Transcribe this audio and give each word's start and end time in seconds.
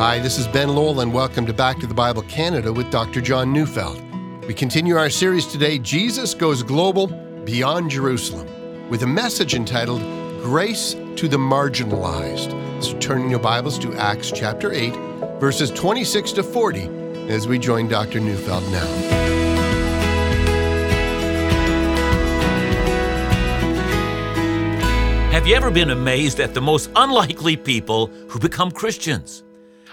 Hi, 0.00 0.18
this 0.18 0.38
is 0.38 0.48
Ben 0.48 0.70
Lowell, 0.70 1.00
and 1.00 1.12
welcome 1.12 1.44
to 1.44 1.52
Back 1.52 1.78
to 1.80 1.86
the 1.86 1.92
Bible 1.92 2.22
Canada 2.22 2.72
with 2.72 2.90
Dr. 2.90 3.20
John 3.20 3.52
Neufeld. 3.52 4.00
We 4.46 4.54
continue 4.54 4.96
our 4.96 5.10
series 5.10 5.44
today, 5.44 5.78
Jesus 5.78 6.32
Goes 6.32 6.62
Global 6.62 7.08
Beyond 7.44 7.90
Jerusalem, 7.90 8.88
with 8.88 9.02
a 9.02 9.06
message 9.06 9.54
entitled 9.54 10.00
Grace 10.42 10.94
to 11.16 11.28
the 11.28 11.36
Marginalized. 11.36 12.82
So 12.82 12.96
turning 12.98 13.28
your 13.28 13.40
Bibles 13.40 13.78
to 13.80 13.92
Acts 13.92 14.32
chapter 14.34 14.72
8, 14.72 14.94
verses 15.38 15.70
26 15.70 16.32
to 16.32 16.42
40, 16.44 17.28
as 17.28 17.46
we 17.46 17.58
join 17.58 17.86
Dr. 17.86 18.20
Neufeld 18.20 18.64
now. 18.72 18.86
Have 25.30 25.46
you 25.46 25.54
ever 25.54 25.70
been 25.70 25.90
amazed 25.90 26.40
at 26.40 26.54
the 26.54 26.62
most 26.62 26.88
unlikely 26.96 27.58
people 27.58 28.06
who 28.28 28.38
become 28.38 28.70
Christians? 28.70 29.44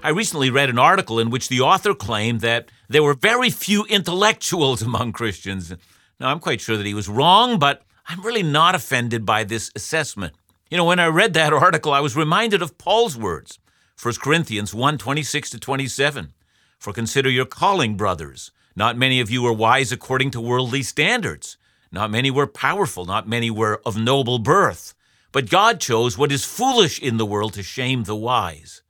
I 0.07 0.11
recently 0.11 0.49
read 0.49 0.69
an 0.69 0.79
article 0.79 1.19
in 1.19 1.29
which 1.31 1.49
the 1.49 1.59
author 1.59 1.93
claimed 1.93 2.39
that 2.39 2.69
there 2.87 3.03
were 3.03 3.13
very 3.13 3.49
few 3.49 3.83
intellectuals 3.87 4.81
among 4.89 5.11
Christians. 5.11 5.69
Now, 6.17 6.29
I'm 6.29 6.39
quite 6.39 6.61
sure 6.61 6.77
that 6.77 6.85
he 6.85 6.93
was 6.93 7.09
wrong, 7.09 7.59
but 7.59 7.81
I'm 8.07 8.21
really 8.21 8.41
not 8.41 8.73
offended 8.73 9.25
by 9.25 9.43
this 9.43 9.69
assessment. 9.75 10.33
You 10.69 10.77
know, 10.77 10.85
when 10.85 10.99
I 10.99 11.07
read 11.07 11.33
that 11.33 11.51
article, 11.67 11.91
I 11.91 11.99
was 11.99 12.15
reminded 12.15 12.61
of 12.61 12.77
Paul's 12.77 13.17
words, 13.17 13.59
1 14.01 14.13
Corinthians 14.21 14.73
1 14.73 14.97
26 14.97 15.49
to 15.49 15.59
27. 15.59 16.31
For 16.79 16.93
consider 16.93 17.29
your 17.29 17.45
calling, 17.45 17.97
brothers. 17.97 18.51
Not 18.77 18.95
many 18.95 19.19
of 19.19 19.29
you 19.29 19.45
are 19.45 19.51
wise 19.51 19.91
according 19.91 20.31
to 20.31 20.39
worldly 20.39 20.83
standards. 20.83 21.57
Not 21.91 22.11
many 22.11 22.31
were 22.31 22.47
powerful, 22.47 23.03
not 23.03 23.27
many 23.27 23.51
were 23.51 23.81
of 23.85 23.97
noble 23.97 24.39
birth. 24.39 24.93
But 25.33 25.49
God 25.49 25.81
chose 25.81 26.17
what 26.17 26.31
is 26.31 26.45
foolish 26.45 26.97
in 26.97 27.17
the 27.17 27.25
world 27.25 27.55
to 27.55 27.61
shame 27.61 28.05
the 28.05 28.15
wise. 28.15 28.83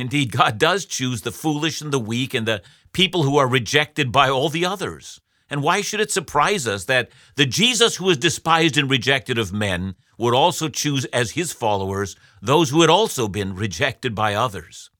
Indeed, 0.00 0.32
God 0.32 0.58
does 0.58 0.84
choose 0.86 1.22
the 1.22 1.32
foolish 1.32 1.80
and 1.80 1.92
the 1.92 1.98
weak 1.98 2.34
and 2.34 2.46
the 2.46 2.62
people 2.92 3.22
who 3.22 3.36
are 3.36 3.48
rejected 3.48 4.10
by 4.10 4.28
all 4.28 4.48
the 4.48 4.64
others. 4.64 5.20
And 5.48 5.62
why 5.62 5.80
should 5.80 6.00
it 6.00 6.12
surprise 6.12 6.66
us 6.66 6.84
that 6.84 7.10
the 7.34 7.46
Jesus 7.46 7.96
who 7.96 8.08
is 8.08 8.16
despised 8.16 8.78
and 8.78 8.90
rejected 8.90 9.36
of 9.36 9.52
men 9.52 9.96
would 10.16 10.34
also 10.34 10.68
choose 10.68 11.04
as 11.06 11.32
his 11.32 11.52
followers 11.52 12.16
those 12.40 12.70
who 12.70 12.80
had 12.80 12.90
also 12.90 13.28
been 13.28 13.54
rejected 13.54 14.14
by 14.14 14.34
others? 14.34 14.90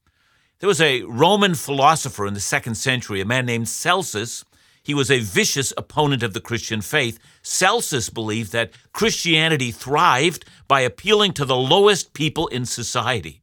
There 0.59 0.69
was 0.69 0.81
a 0.81 1.03
Roman 1.05 1.55
philosopher 1.55 2.27
in 2.27 2.35
the 2.35 2.41
second 2.41 2.75
century, 2.75 3.21
a 3.21 3.25
man 3.25 3.47
named 3.47 3.69
Celsus, 3.69 4.45
he 4.83 4.95
was 4.95 5.11
a 5.11 5.21
vicious 5.21 5.73
opponent 5.77 6.23
of 6.23 6.33
the 6.33 6.41
Christian 6.41 6.81
faith. 6.81 7.19
Celsus 7.43 8.09
believed 8.09 8.53
that 8.53 8.73
Christianity 8.93 9.71
thrived 9.71 10.45
by 10.69 10.81
appealing 10.81 11.33
to 11.35 11.45
the 11.45 11.57
lowest 11.57 12.13
people 12.15 12.49
in 12.49 12.65
society. 12.65 13.40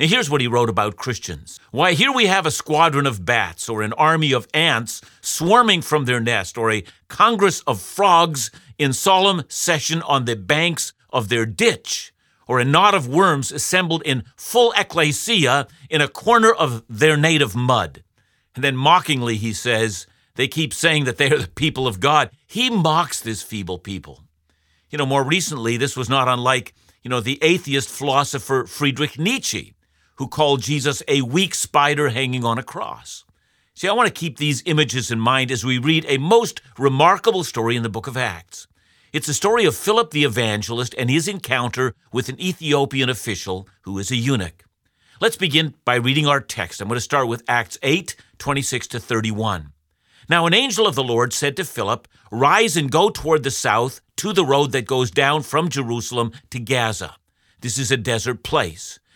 And 0.00 0.08
here's 0.08 0.30
what 0.30 0.40
he 0.40 0.46
wrote 0.46 0.70
about 0.70 0.96
Christians. 0.96 1.60
Why, 1.72 1.92
here 1.92 2.10
we 2.10 2.24
have 2.24 2.46
a 2.46 2.50
squadron 2.50 3.04
of 3.04 3.26
bats, 3.26 3.68
or 3.68 3.82
an 3.82 3.92
army 3.92 4.32
of 4.32 4.48
ants 4.54 5.02
swarming 5.20 5.82
from 5.82 6.06
their 6.06 6.20
nest, 6.20 6.56
or 6.56 6.72
a 6.72 6.84
congress 7.08 7.60
of 7.66 7.82
frogs 7.82 8.50
in 8.78 8.94
solemn 8.94 9.42
session 9.48 10.00
on 10.00 10.24
the 10.24 10.36
banks 10.36 10.94
of 11.10 11.28
their 11.28 11.44
ditch, 11.44 12.14
or 12.48 12.58
a 12.58 12.64
knot 12.64 12.94
of 12.94 13.08
worms 13.08 13.52
assembled 13.52 14.00
in 14.06 14.24
full 14.36 14.72
ecclesia 14.74 15.68
in 15.90 16.00
a 16.00 16.08
corner 16.08 16.50
of 16.50 16.82
their 16.88 17.18
native 17.18 17.54
mud. 17.54 18.02
And 18.54 18.64
then 18.64 18.76
mockingly 18.76 19.36
he 19.36 19.52
says, 19.52 20.06
they 20.34 20.48
keep 20.48 20.72
saying 20.72 21.04
that 21.04 21.18
they 21.18 21.30
are 21.30 21.38
the 21.38 21.48
people 21.48 21.86
of 21.86 22.00
God. 22.00 22.30
He 22.46 22.70
mocks 22.70 23.20
this 23.20 23.42
feeble 23.42 23.78
people. 23.78 24.24
You 24.88 24.96
know, 24.96 25.04
more 25.04 25.22
recently, 25.22 25.76
this 25.76 25.94
was 25.94 26.08
not 26.08 26.26
unlike, 26.26 26.72
you 27.02 27.10
know, 27.10 27.20
the 27.20 27.38
atheist 27.42 27.90
philosopher 27.90 28.64
Friedrich 28.64 29.18
Nietzsche, 29.18 29.74
who 30.20 30.28
called 30.28 30.60
Jesus 30.60 31.02
a 31.08 31.22
weak 31.22 31.54
spider 31.54 32.10
hanging 32.10 32.44
on 32.44 32.58
a 32.58 32.62
cross. 32.62 33.24
See, 33.72 33.88
I 33.88 33.94
want 33.94 34.06
to 34.06 34.12
keep 34.12 34.36
these 34.36 34.62
images 34.66 35.10
in 35.10 35.18
mind 35.18 35.50
as 35.50 35.64
we 35.64 35.78
read 35.78 36.04
a 36.06 36.18
most 36.18 36.60
remarkable 36.76 37.42
story 37.42 37.74
in 37.74 37.82
the 37.82 37.88
book 37.88 38.06
of 38.06 38.18
Acts. 38.18 38.66
It's 39.14 39.28
a 39.28 39.34
story 39.34 39.64
of 39.64 39.74
Philip 39.74 40.10
the 40.10 40.24
evangelist 40.24 40.94
and 40.98 41.08
his 41.08 41.26
encounter 41.26 41.94
with 42.12 42.28
an 42.28 42.38
Ethiopian 42.38 43.08
official 43.08 43.66
who 43.84 43.98
is 43.98 44.10
a 44.10 44.16
eunuch. 44.16 44.62
Let's 45.22 45.36
begin 45.38 45.72
by 45.86 45.94
reading 45.94 46.26
our 46.26 46.42
text. 46.42 46.82
I'm 46.82 46.88
going 46.88 46.98
to 46.98 47.00
start 47.00 47.26
with 47.26 47.42
Acts 47.48 47.78
8, 47.82 48.14
26 48.36 48.88
to 48.88 49.00
31. 49.00 49.72
Now, 50.28 50.44
an 50.44 50.52
angel 50.52 50.86
of 50.86 50.96
the 50.96 51.02
Lord 51.02 51.32
said 51.32 51.56
to 51.56 51.64
Philip, 51.64 52.06
Rise 52.30 52.76
and 52.76 52.90
go 52.90 53.08
toward 53.08 53.42
the 53.42 53.50
south 53.50 54.02
to 54.18 54.34
the 54.34 54.44
road 54.44 54.72
that 54.72 54.84
goes 54.84 55.10
down 55.10 55.44
from 55.44 55.70
Jerusalem 55.70 56.32
to 56.50 56.60
Gaza. 56.60 57.16
This 57.62 57.78
is 57.78 57.90
a 57.90 57.96
desert 57.96 58.42
place. 58.42 59.00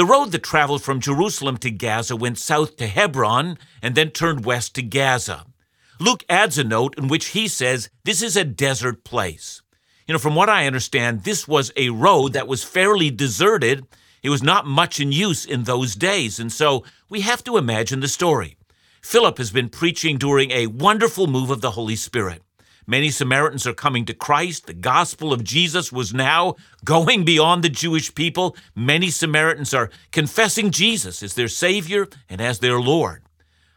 The 0.00 0.06
road 0.06 0.32
that 0.32 0.42
traveled 0.42 0.82
from 0.82 0.98
Jerusalem 0.98 1.58
to 1.58 1.70
Gaza 1.70 2.16
went 2.16 2.38
south 2.38 2.76
to 2.76 2.86
Hebron 2.86 3.58
and 3.82 3.94
then 3.94 4.12
turned 4.12 4.46
west 4.46 4.74
to 4.76 4.82
Gaza. 4.82 5.44
Luke 5.98 6.24
adds 6.26 6.56
a 6.56 6.64
note 6.64 6.96
in 6.96 7.08
which 7.08 7.36
he 7.36 7.46
says 7.46 7.90
this 8.04 8.22
is 8.22 8.34
a 8.34 8.42
desert 8.42 9.04
place. 9.04 9.60
You 10.06 10.14
know, 10.14 10.18
from 10.18 10.34
what 10.34 10.48
I 10.48 10.66
understand, 10.66 11.24
this 11.24 11.46
was 11.46 11.70
a 11.76 11.90
road 11.90 12.32
that 12.32 12.48
was 12.48 12.64
fairly 12.64 13.10
deserted. 13.10 13.86
It 14.22 14.30
was 14.30 14.42
not 14.42 14.64
much 14.64 15.00
in 15.00 15.12
use 15.12 15.44
in 15.44 15.64
those 15.64 15.94
days, 15.94 16.40
and 16.40 16.50
so 16.50 16.82
we 17.10 17.20
have 17.20 17.44
to 17.44 17.58
imagine 17.58 18.00
the 18.00 18.08
story. 18.08 18.56
Philip 19.02 19.36
has 19.36 19.50
been 19.50 19.68
preaching 19.68 20.16
during 20.16 20.50
a 20.50 20.68
wonderful 20.68 21.26
move 21.26 21.50
of 21.50 21.60
the 21.60 21.72
Holy 21.72 21.96
Spirit. 21.96 22.40
Many 22.90 23.10
Samaritans 23.10 23.68
are 23.68 23.72
coming 23.72 24.04
to 24.06 24.14
Christ. 24.14 24.66
The 24.66 24.74
gospel 24.74 25.32
of 25.32 25.44
Jesus 25.44 25.92
was 25.92 26.12
now 26.12 26.56
going 26.84 27.24
beyond 27.24 27.62
the 27.62 27.68
Jewish 27.68 28.12
people. 28.16 28.56
Many 28.74 29.10
Samaritans 29.10 29.72
are 29.72 29.90
confessing 30.10 30.72
Jesus 30.72 31.22
as 31.22 31.34
their 31.34 31.46
Savior 31.46 32.08
and 32.28 32.40
as 32.40 32.58
their 32.58 32.80
Lord. 32.80 33.22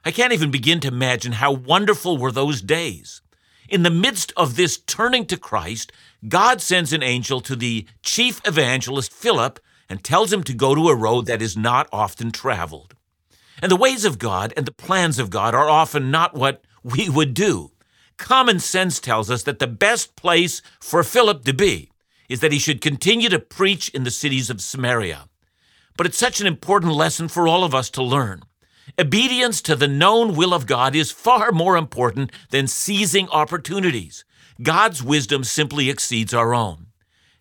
I 0.03 0.09
can't 0.09 0.33
even 0.33 0.49
begin 0.49 0.79
to 0.79 0.87
imagine 0.87 1.33
how 1.33 1.51
wonderful 1.51 2.17
were 2.17 2.31
those 2.31 2.59
days. 2.59 3.21
In 3.69 3.83
the 3.83 3.91
midst 3.91 4.33
of 4.35 4.55
this 4.55 4.79
turning 4.79 5.27
to 5.27 5.37
Christ, 5.37 5.91
God 6.27 6.59
sends 6.59 6.91
an 6.91 7.03
angel 7.03 7.39
to 7.41 7.55
the 7.55 7.85
chief 8.01 8.41
evangelist, 8.45 9.13
Philip, 9.13 9.59
and 9.87 10.03
tells 10.03 10.33
him 10.33 10.41
to 10.41 10.55
go 10.55 10.73
to 10.73 10.89
a 10.89 10.95
road 10.95 11.27
that 11.27 11.43
is 11.43 11.55
not 11.55 11.87
often 11.91 12.31
traveled. 12.31 12.95
And 13.61 13.71
the 13.71 13.75
ways 13.75 14.05
of 14.05 14.17
God 14.17 14.55
and 14.57 14.65
the 14.65 14.71
plans 14.71 15.19
of 15.19 15.29
God 15.29 15.53
are 15.53 15.69
often 15.69 16.09
not 16.09 16.33
what 16.33 16.63
we 16.83 17.09
would 17.09 17.35
do. 17.35 17.72
Common 18.23 18.57
sense 18.57 19.01
tells 19.01 19.29
us 19.29 19.43
that 19.43 19.59
the 19.59 19.67
best 19.67 20.15
place 20.15 20.61
for 20.79 21.03
Philip 21.03 21.43
to 21.43 21.53
be 21.53 21.91
is 22.29 22.39
that 22.39 22.53
he 22.53 22.57
should 22.57 22.79
continue 22.79 23.27
to 23.27 23.37
preach 23.37 23.89
in 23.89 24.05
the 24.05 24.11
cities 24.11 24.49
of 24.49 24.61
Samaria. 24.61 25.27
But 25.97 26.05
it's 26.05 26.19
such 26.19 26.39
an 26.39 26.47
important 26.47 26.93
lesson 26.93 27.27
for 27.27 27.49
all 27.49 27.65
of 27.65 27.75
us 27.75 27.89
to 27.89 28.01
learn. 28.01 28.43
Obedience 28.97 29.61
to 29.63 29.75
the 29.75 29.89
known 29.89 30.37
will 30.37 30.53
of 30.53 30.65
God 30.65 30.95
is 30.95 31.11
far 31.11 31.51
more 31.51 31.75
important 31.75 32.31
than 32.49 32.65
seizing 32.65 33.27
opportunities. 33.27 34.23
God's 34.61 35.03
wisdom 35.03 35.43
simply 35.43 35.89
exceeds 35.89 36.33
our 36.33 36.53
own. 36.53 36.87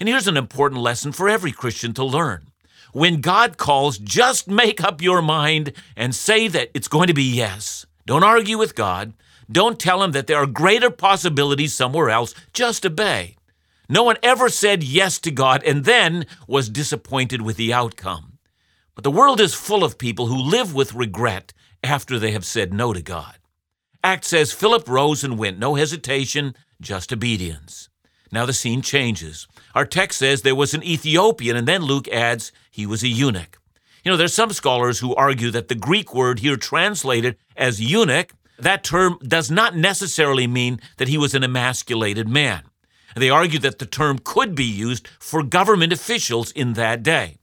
And 0.01 0.09
here's 0.09 0.27
an 0.27 0.37
important 0.37 0.81
lesson 0.81 1.13
for 1.13 1.29
every 1.29 1.53
Christian 1.53 1.95
to 1.95 2.05
learn. 2.05 2.49
When 2.93 3.21
God 3.21 3.57
calls, 3.57 3.99
just 3.99 4.49
make 4.49 4.83
up 4.83 5.01
your 5.01 5.23
mind 5.23 5.75
and 5.97 6.13
say 6.13 6.49
that 6.49 6.73
it's 6.75 6.89
going 6.89 7.07
to 7.07 7.15
be 7.15 7.23
yes. 7.23 7.87
Don't 8.05 8.25
argue 8.25 8.59
with 8.59 8.75
God. 8.75 9.13
Don't 9.53 9.79
tell 9.79 10.03
him 10.03 10.13
that 10.13 10.27
there 10.27 10.39
are 10.39 10.47
greater 10.47 10.91
possibilities 10.91 11.75
somewhere 11.75 12.11
else. 12.11 12.35
Just 12.53 12.87
obey. 12.87 13.37
No 13.89 14.03
one 14.03 14.17
ever 14.23 14.49
said 14.49 14.83
yes 14.83 15.19
to 15.21 15.31
God 15.31 15.63
and 15.65 15.85
then 15.85 16.27
was 16.47 16.69
disappointed 16.69 17.43
with 17.43 17.57
the 17.57 17.73
outcome. 17.73 18.39
But 18.95 19.05
the 19.05 19.11
world 19.11 19.41
is 19.41 19.55
full 19.55 19.85
of 19.85 19.99
people 19.99 20.27
who 20.27 20.37
live 20.37 20.75
with 20.75 20.95
regret 20.95 21.53
after 21.83 22.19
they 22.19 22.31
have 22.31 22.45
said 22.45 22.73
no 22.73 22.93
to 22.93 23.03
God. 23.03 23.39
Act 24.05 24.25
says 24.25 24.53
Philip 24.53 24.89
rose 24.89 25.23
and 25.23 25.39
went, 25.39 25.59
no 25.59 25.75
hesitation, 25.75 26.55
just 26.81 27.13
obedience. 27.13 27.89
Now 28.33 28.47
the 28.47 28.53
scene 28.53 28.83
changes. 28.83 29.47
Our 29.75 29.85
text 29.85 30.19
says 30.19 30.43
there 30.43 30.55
was 30.55 30.75
an 30.75 30.83
Ethiopian, 30.83 31.57
and 31.57 31.69
then 31.69 31.83
Luke 31.83 32.09
adds 32.09 32.51
he 32.71 32.87
was 32.87 33.03
a 33.03 33.09
eunuch. 33.09 33.59
You 34.05 34.11
know, 34.11 34.17
there's 34.17 34.35
some 34.35 34.53
scholars 34.53 34.99
who 34.99 35.15
argue 35.15 35.51
that 35.51 35.69
the 35.69 35.75
Greek 35.75 36.15
word 36.15 36.41
here 36.41 36.57
translated 36.57 37.37
as 37.57 37.81
eunuch, 37.81 38.33
that 38.59 38.85
term 38.85 39.19
does 39.27 39.51
not 39.51 39.77
necessarily 39.77 40.47
mean 40.47 40.81
that 40.99 41.09
he 41.09 41.19
was 41.19 41.35
an 41.35 41.45
emasculated 41.45 42.29
man. 42.29 42.63
They 43.17 43.31
argue 43.31 43.59
that 43.61 43.79
the 43.79 43.87
term 43.87 44.19
could 44.23 44.55
be 44.55 44.65
used 44.65 45.09
for 45.19 45.43
government 45.43 45.93
officials 45.93 46.51
in 46.53 46.75
that 46.75 47.03
day. 47.03 47.39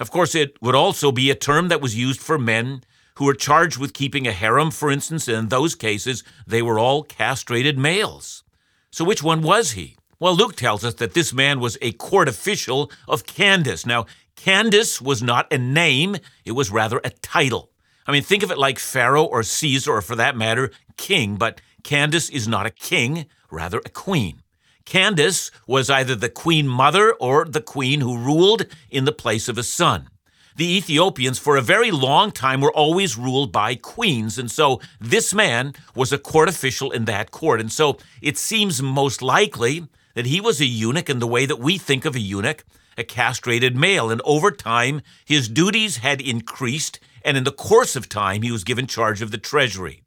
Of 0.00 0.10
course, 0.10 0.34
it 0.34 0.60
would 0.60 0.74
also 0.74 1.12
be 1.12 1.30
a 1.30 1.36
term 1.36 1.68
that 1.68 1.80
was 1.80 1.96
used 1.96 2.20
for 2.20 2.38
men 2.38 2.82
who 3.16 3.26
were 3.26 3.34
charged 3.34 3.78
with 3.78 3.94
keeping 3.94 4.26
a 4.26 4.32
harem, 4.32 4.70
for 4.70 4.90
instance, 4.90 5.28
and 5.28 5.36
in 5.36 5.48
those 5.48 5.74
cases, 5.74 6.24
they 6.46 6.62
were 6.62 6.78
all 6.78 7.04
castrated 7.04 7.78
males. 7.78 8.42
So, 8.90 9.04
which 9.04 9.22
one 9.22 9.42
was 9.42 9.72
he? 9.72 9.96
Well, 10.18 10.34
Luke 10.34 10.56
tells 10.56 10.84
us 10.84 10.94
that 10.94 11.14
this 11.14 11.32
man 11.32 11.60
was 11.60 11.78
a 11.80 11.92
court 11.92 12.28
official 12.28 12.90
of 13.06 13.26
Candace. 13.26 13.86
Now, 13.86 14.06
Candace 14.36 15.00
was 15.00 15.22
not 15.22 15.52
a 15.52 15.58
name, 15.58 16.16
it 16.44 16.52
was 16.52 16.70
rather 16.70 17.00
a 17.04 17.10
title. 17.10 17.70
I 18.06 18.12
mean, 18.12 18.22
think 18.22 18.42
of 18.42 18.50
it 18.50 18.58
like 18.58 18.78
Pharaoh 18.78 19.24
or 19.24 19.42
Caesar, 19.42 19.92
or 19.92 20.02
for 20.02 20.16
that 20.16 20.36
matter, 20.36 20.70
king, 20.96 21.36
but 21.36 21.60
Candace 21.82 22.28
is 22.28 22.46
not 22.46 22.66
a 22.66 22.70
king, 22.70 23.26
rather 23.50 23.78
a 23.78 23.88
queen. 23.88 24.42
Candace 24.84 25.50
was 25.66 25.88
either 25.88 26.14
the 26.14 26.28
queen 26.28 26.68
mother 26.68 27.14
or 27.14 27.44
the 27.46 27.62
queen 27.62 28.00
who 28.00 28.18
ruled 28.18 28.66
in 28.90 29.04
the 29.04 29.12
place 29.12 29.48
of 29.48 29.56
a 29.56 29.62
son. 29.62 30.08
The 30.56 30.76
Ethiopians, 30.76 31.38
for 31.38 31.56
a 31.56 31.62
very 31.62 31.90
long 31.90 32.30
time, 32.30 32.60
were 32.60 32.72
always 32.72 33.16
ruled 33.16 33.50
by 33.50 33.74
queens, 33.74 34.38
and 34.38 34.50
so 34.50 34.80
this 35.00 35.34
man 35.34 35.72
was 35.96 36.12
a 36.12 36.18
court 36.18 36.48
official 36.48 36.92
in 36.92 37.06
that 37.06 37.32
court. 37.32 37.60
And 37.60 37.72
so 37.72 37.96
it 38.22 38.38
seems 38.38 38.80
most 38.80 39.20
likely 39.20 39.88
that 40.14 40.26
he 40.26 40.40
was 40.40 40.60
a 40.60 40.66
eunuch 40.66 41.10
in 41.10 41.18
the 41.18 41.26
way 41.26 41.44
that 41.44 41.58
we 41.58 41.76
think 41.76 42.04
of 42.04 42.14
a 42.14 42.20
eunuch, 42.20 42.64
a 42.96 43.02
castrated 43.02 43.76
male. 43.76 44.10
And 44.10 44.22
over 44.24 44.52
time, 44.52 45.02
his 45.24 45.48
duties 45.48 45.96
had 45.96 46.20
increased, 46.20 47.00
and 47.24 47.36
in 47.36 47.44
the 47.44 47.52
course 47.52 47.96
of 47.96 48.08
time, 48.08 48.42
he 48.42 48.52
was 48.52 48.64
given 48.64 48.86
charge 48.86 49.22
of 49.22 49.30
the 49.30 49.38
treasury. 49.38 50.02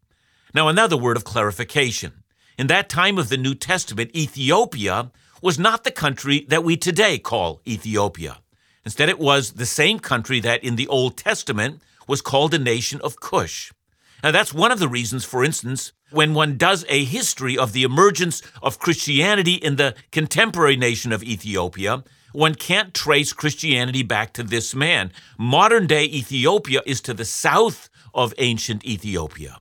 Now, 0.53 0.67
another 0.67 0.95
word 0.95 1.17
of 1.17 1.23
clarification. 1.23 2.23
In 2.57 2.67
that 2.67 2.89
time 2.89 3.17
of 3.17 3.29
the 3.29 3.37
New 3.37 3.55
Testament, 3.55 4.15
Ethiopia 4.15 5.11
was 5.41 5.59
not 5.59 5.83
the 5.83 5.91
country 5.91 6.45
that 6.49 6.63
we 6.63 6.77
today 6.77 7.19
call 7.19 7.61
Ethiopia. 7.67 8.37
Instead, 8.85 9.09
it 9.09 9.19
was 9.19 9.53
the 9.53 9.65
same 9.65 9.99
country 9.99 10.39
that 10.39 10.63
in 10.63 10.75
the 10.75 10.87
Old 10.87 11.17
Testament 11.17 11.81
was 12.07 12.21
called 12.21 12.53
a 12.53 12.59
nation 12.59 13.01
of 13.03 13.19
Cush. 13.19 13.71
Now, 14.23 14.31
that's 14.31 14.53
one 14.53 14.71
of 14.71 14.79
the 14.79 14.87
reasons, 14.87 15.25
for 15.25 15.43
instance, 15.43 15.91
when 16.09 16.33
one 16.33 16.57
does 16.57 16.85
a 16.87 17.03
history 17.03 17.57
of 17.57 17.73
the 17.73 17.83
emergence 17.83 18.41
of 18.63 18.79
Christianity 18.79 19.55
in 19.55 19.75
the 19.75 19.93
contemporary 20.11 20.77
nation 20.77 21.11
of 21.11 21.23
Ethiopia, 21.23 22.03
one 22.33 22.55
can't 22.55 22.93
trace 22.93 23.33
Christianity 23.33 24.03
back 24.03 24.33
to 24.33 24.43
this 24.43 24.75
man. 24.75 25.11
Modern 25.37 25.87
day 25.87 26.03
Ethiopia 26.05 26.81
is 26.85 27.01
to 27.01 27.13
the 27.13 27.25
south 27.25 27.89
of 28.13 28.33
ancient 28.37 28.85
Ethiopia. 28.85 29.59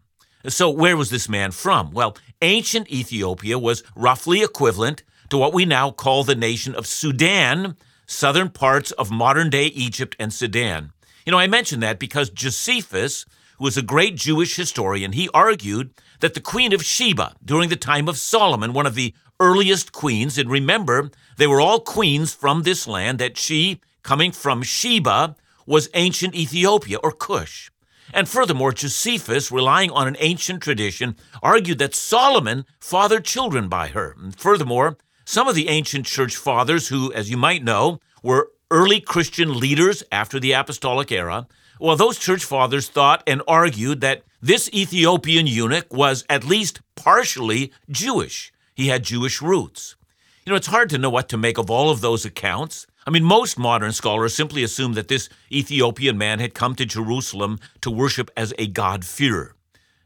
So, 0.49 0.71
where 0.71 0.97
was 0.97 1.11
this 1.11 1.29
man 1.29 1.51
from? 1.51 1.91
Well, 1.91 2.17
ancient 2.43 2.91
Ethiopia 2.91 3.59
was 3.59 3.83
roughly 3.97 4.43
equivalent 4.43 5.03
to 5.31 5.39
what 5.39 5.53
we 5.53 5.65
now 5.65 5.91
call 5.91 6.23
the 6.23 6.35
nation 6.35 6.75
of 6.75 6.87
Sudan, 6.87 7.77
southern 8.07 8.51
parts 8.51 8.93
of 8.93 9.11
modern 9.11 9.51
day 9.51 9.67
Egypt 9.67 10.15
and 10.21 10.33
Sudan. 10.33 10.93
You 11.25 11.33
know, 11.33 11.39
I 11.39 11.49
mention 11.49 11.81
that 11.81 11.99
because 11.99 12.31
Josephus, 12.31 13.27
who 13.59 13.65
was 13.65 13.77
a 13.77 13.83
great 13.83 14.15
Jewish 14.15 14.55
historian, 14.55 15.13
he 15.13 15.29
argued 15.35 15.91
that 16.21 16.35
the 16.35 16.41
Queen 16.41 16.73
of 16.73 16.85
Sheba, 16.85 17.35
during 17.45 17.69
the 17.69 17.77
time 17.77 18.09
of 18.09 18.19
Solomon, 18.19 18.73
one 18.73 18.87
of 18.87 18.95
the 18.95 19.15
earliest 19.41 19.93
queens, 19.93 20.39
and 20.39 20.51
remember, 20.51 21.11
they 21.37 21.47
were 21.47 21.61
all 21.61 21.81
queens 21.81 22.33
from 22.33 22.63
this 22.63 22.87
land, 22.87 23.19
that 23.19 23.37
she, 23.37 23.81
coming 24.03 24.33
from 24.33 24.63
Sheba, 24.63 25.37
was 25.67 25.89
ancient 25.95 26.35
Ethiopia 26.35 26.99
or 27.03 27.13
Cush. 27.13 27.71
And 28.15 28.29
furthermore, 28.29 28.73
Josephus, 28.73 29.51
relying 29.51 29.91
on 29.91 30.07
an 30.07 30.17
ancient 30.21 30.63
tradition, 30.63 31.17
argued 31.43 31.79
that 31.79 31.95
Solomon 31.95 32.65
fathered 32.81 33.25
children 33.25 33.69
by 33.69 33.89
her. 33.89 34.17
And 34.23 34.39
furthermore, 34.39 34.97
some 35.25 35.49
of 35.49 35.55
the 35.55 35.69
ancient 35.69 36.07
church 36.07 36.37
fathers, 36.37 36.89
who, 36.89 37.13
as 37.13 37.31
you 37.31 37.37
might 37.37 37.65
know, 37.65 38.01
were 38.23 38.53
early 38.71 39.01
Christian 39.01 39.59
leaders 39.59 40.03
after 40.13 40.39
the 40.39 40.53
apostolic 40.53 41.11
era, 41.11 41.47
well, 41.81 41.97
those 41.97 42.19
church 42.19 42.45
fathers 42.45 42.89
thought 42.89 43.23
and 43.27 43.43
argued 43.47 44.01
that 44.01 44.23
this 44.41 44.71
Ethiopian 44.73 45.47
eunuch 45.47 45.93
was 45.93 46.25
at 46.31 46.45
least 46.45 46.81
partially 46.95 47.73
Jewish. 47.91 48.53
He 48.77 48.89
had 48.89 49.05
Jewish 49.05 49.41
roots. 49.41 49.97
You 50.45 50.51
know, 50.51 50.57
it's 50.57 50.67
hard 50.67 50.91
to 50.91 50.99
know 50.99 51.09
what 51.09 51.31
to 51.31 51.39
make 51.39 51.57
of 51.57 51.71
all 51.71 51.89
of 51.89 52.03
those 52.03 52.27
accounts. 52.27 52.87
I 53.07 53.11
mean, 53.11 53.25
most 53.25 53.59
modern 53.59 53.93
scholars 53.93 54.35
simply 54.35 54.63
assume 54.63 54.93
that 54.93 55.09
this 55.09 55.31
Ethiopian 55.51 56.19
man 56.19 56.41
had 56.41 56.53
come 56.53 56.75
to 56.75 56.85
Jerusalem 56.85 57.59
to 57.81 57.91
worship 57.91 58.31
as 58.37 58.53
a 58.59 58.67
God-fearer. 58.67 59.55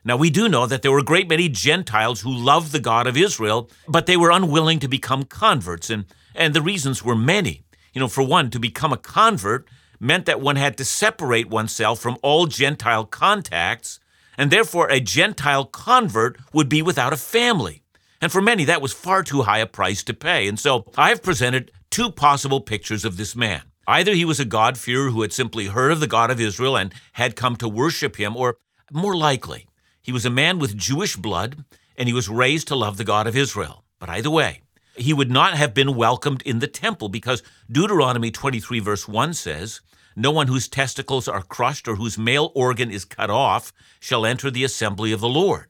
Now, 0.04 0.16
we 0.16 0.30
do 0.30 0.48
know 0.48 0.66
that 0.66 0.82
there 0.82 0.92
were 0.92 1.00
a 1.00 1.12
great 1.12 1.28
many 1.28 1.48
Gentiles 1.48 2.20
who 2.20 2.32
loved 2.32 2.70
the 2.70 2.78
God 2.78 3.08
of 3.08 3.16
Israel, 3.16 3.68
but 3.88 4.06
they 4.06 4.16
were 4.16 4.30
unwilling 4.30 4.78
to 4.78 4.88
become 4.88 5.24
converts, 5.24 5.90
and, 5.90 6.04
and 6.34 6.54
the 6.54 6.62
reasons 6.62 7.04
were 7.04 7.16
many. 7.16 7.64
You 7.92 8.00
know, 8.00 8.08
for 8.08 8.22
one, 8.22 8.50
to 8.50 8.60
become 8.60 8.92
a 8.92 8.96
convert 8.96 9.66
meant 9.98 10.26
that 10.26 10.40
one 10.40 10.56
had 10.56 10.76
to 10.78 10.84
separate 10.84 11.50
oneself 11.50 11.98
from 11.98 12.18
all 12.22 12.46
Gentile 12.46 13.04
contacts, 13.04 13.98
and 14.38 14.52
therefore 14.52 14.88
a 14.88 15.00
Gentile 15.00 15.64
convert 15.64 16.38
would 16.52 16.68
be 16.68 16.82
without 16.82 17.12
a 17.12 17.16
family. 17.16 17.82
And 18.20 18.30
for 18.30 18.42
many, 18.42 18.64
that 18.66 18.82
was 18.82 18.92
far 18.92 19.22
too 19.22 19.42
high 19.42 19.58
a 19.58 19.66
price 19.66 20.02
to 20.04 20.14
pay. 20.14 20.46
And 20.46 20.58
so 20.58 20.84
I've 20.96 21.22
presented 21.22 21.72
two 21.90 22.10
possible 22.10 22.60
pictures 22.60 23.04
of 23.04 23.16
this 23.16 23.34
man. 23.34 23.62
Either 23.86 24.12
he 24.12 24.24
was 24.24 24.38
a 24.38 24.44
God-fearer 24.44 25.10
who 25.10 25.22
had 25.22 25.32
simply 25.32 25.66
heard 25.66 25.90
of 25.90 26.00
the 26.00 26.06
God 26.06 26.30
of 26.30 26.40
Israel 26.40 26.76
and 26.76 26.94
had 27.14 27.34
come 27.34 27.56
to 27.56 27.68
worship 27.68 28.16
him, 28.16 28.36
or 28.36 28.58
more 28.92 29.16
likely, 29.16 29.66
he 30.02 30.12
was 30.12 30.26
a 30.26 30.30
man 30.30 30.58
with 30.58 30.76
Jewish 30.76 31.16
blood 31.16 31.64
and 31.96 32.08
he 32.08 32.14
was 32.14 32.28
raised 32.28 32.68
to 32.68 32.76
love 32.76 32.96
the 32.96 33.04
God 33.04 33.26
of 33.26 33.36
Israel. 33.36 33.84
But 33.98 34.08
either 34.08 34.30
way, 34.30 34.62
he 34.96 35.12
would 35.12 35.30
not 35.30 35.54
have 35.54 35.74
been 35.74 35.96
welcomed 35.96 36.42
in 36.42 36.58
the 36.58 36.66
temple 36.66 37.08
because 37.08 37.42
Deuteronomy 37.70 38.30
23, 38.30 38.80
verse 38.80 39.08
1 39.08 39.34
says, 39.34 39.80
No 40.14 40.30
one 40.30 40.46
whose 40.46 40.68
testicles 40.68 41.26
are 41.26 41.42
crushed 41.42 41.88
or 41.88 41.96
whose 41.96 42.18
male 42.18 42.52
organ 42.54 42.90
is 42.90 43.04
cut 43.04 43.30
off 43.30 43.72
shall 43.98 44.26
enter 44.26 44.50
the 44.50 44.64
assembly 44.64 45.12
of 45.12 45.20
the 45.20 45.28
Lord. 45.28 45.69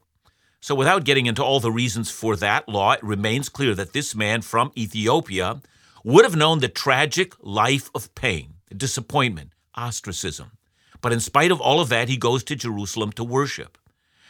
So, 0.62 0.74
without 0.74 1.04
getting 1.04 1.24
into 1.24 1.42
all 1.42 1.58
the 1.58 1.72
reasons 1.72 2.10
for 2.10 2.36
that 2.36 2.68
law, 2.68 2.92
it 2.92 3.02
remains 3.02 3.48
clear 3.48 3.74
that 3.74 3.94
this 3.94 4.14
man 4.14 4.42
from 4.42 4.72
Ethiopia 4.76 5.62
would 6.04 6.24
have 6.24 6.36
known 6.36 6.60
the 6.60 6.68
tragic 6.68 7.34
life 7.40 7.90
of 7.94 8.14
pain, 8.14 8.54
disappointment, 8.76 9.52
ostracism. 9.74 10.52
But 11.00 11.12
in 11.12 11.20
spite 11.20 11.50
of 11.50 11.62
all 11.62 11.80
of 11.80 11.88
that, 11.88 12.10
he 12.10 12.18
goes 12.18 12.44
to 12.44 12.56
Jerusalem 12.56 13.12
to 13.12 13.24
worship. 13.24 13.78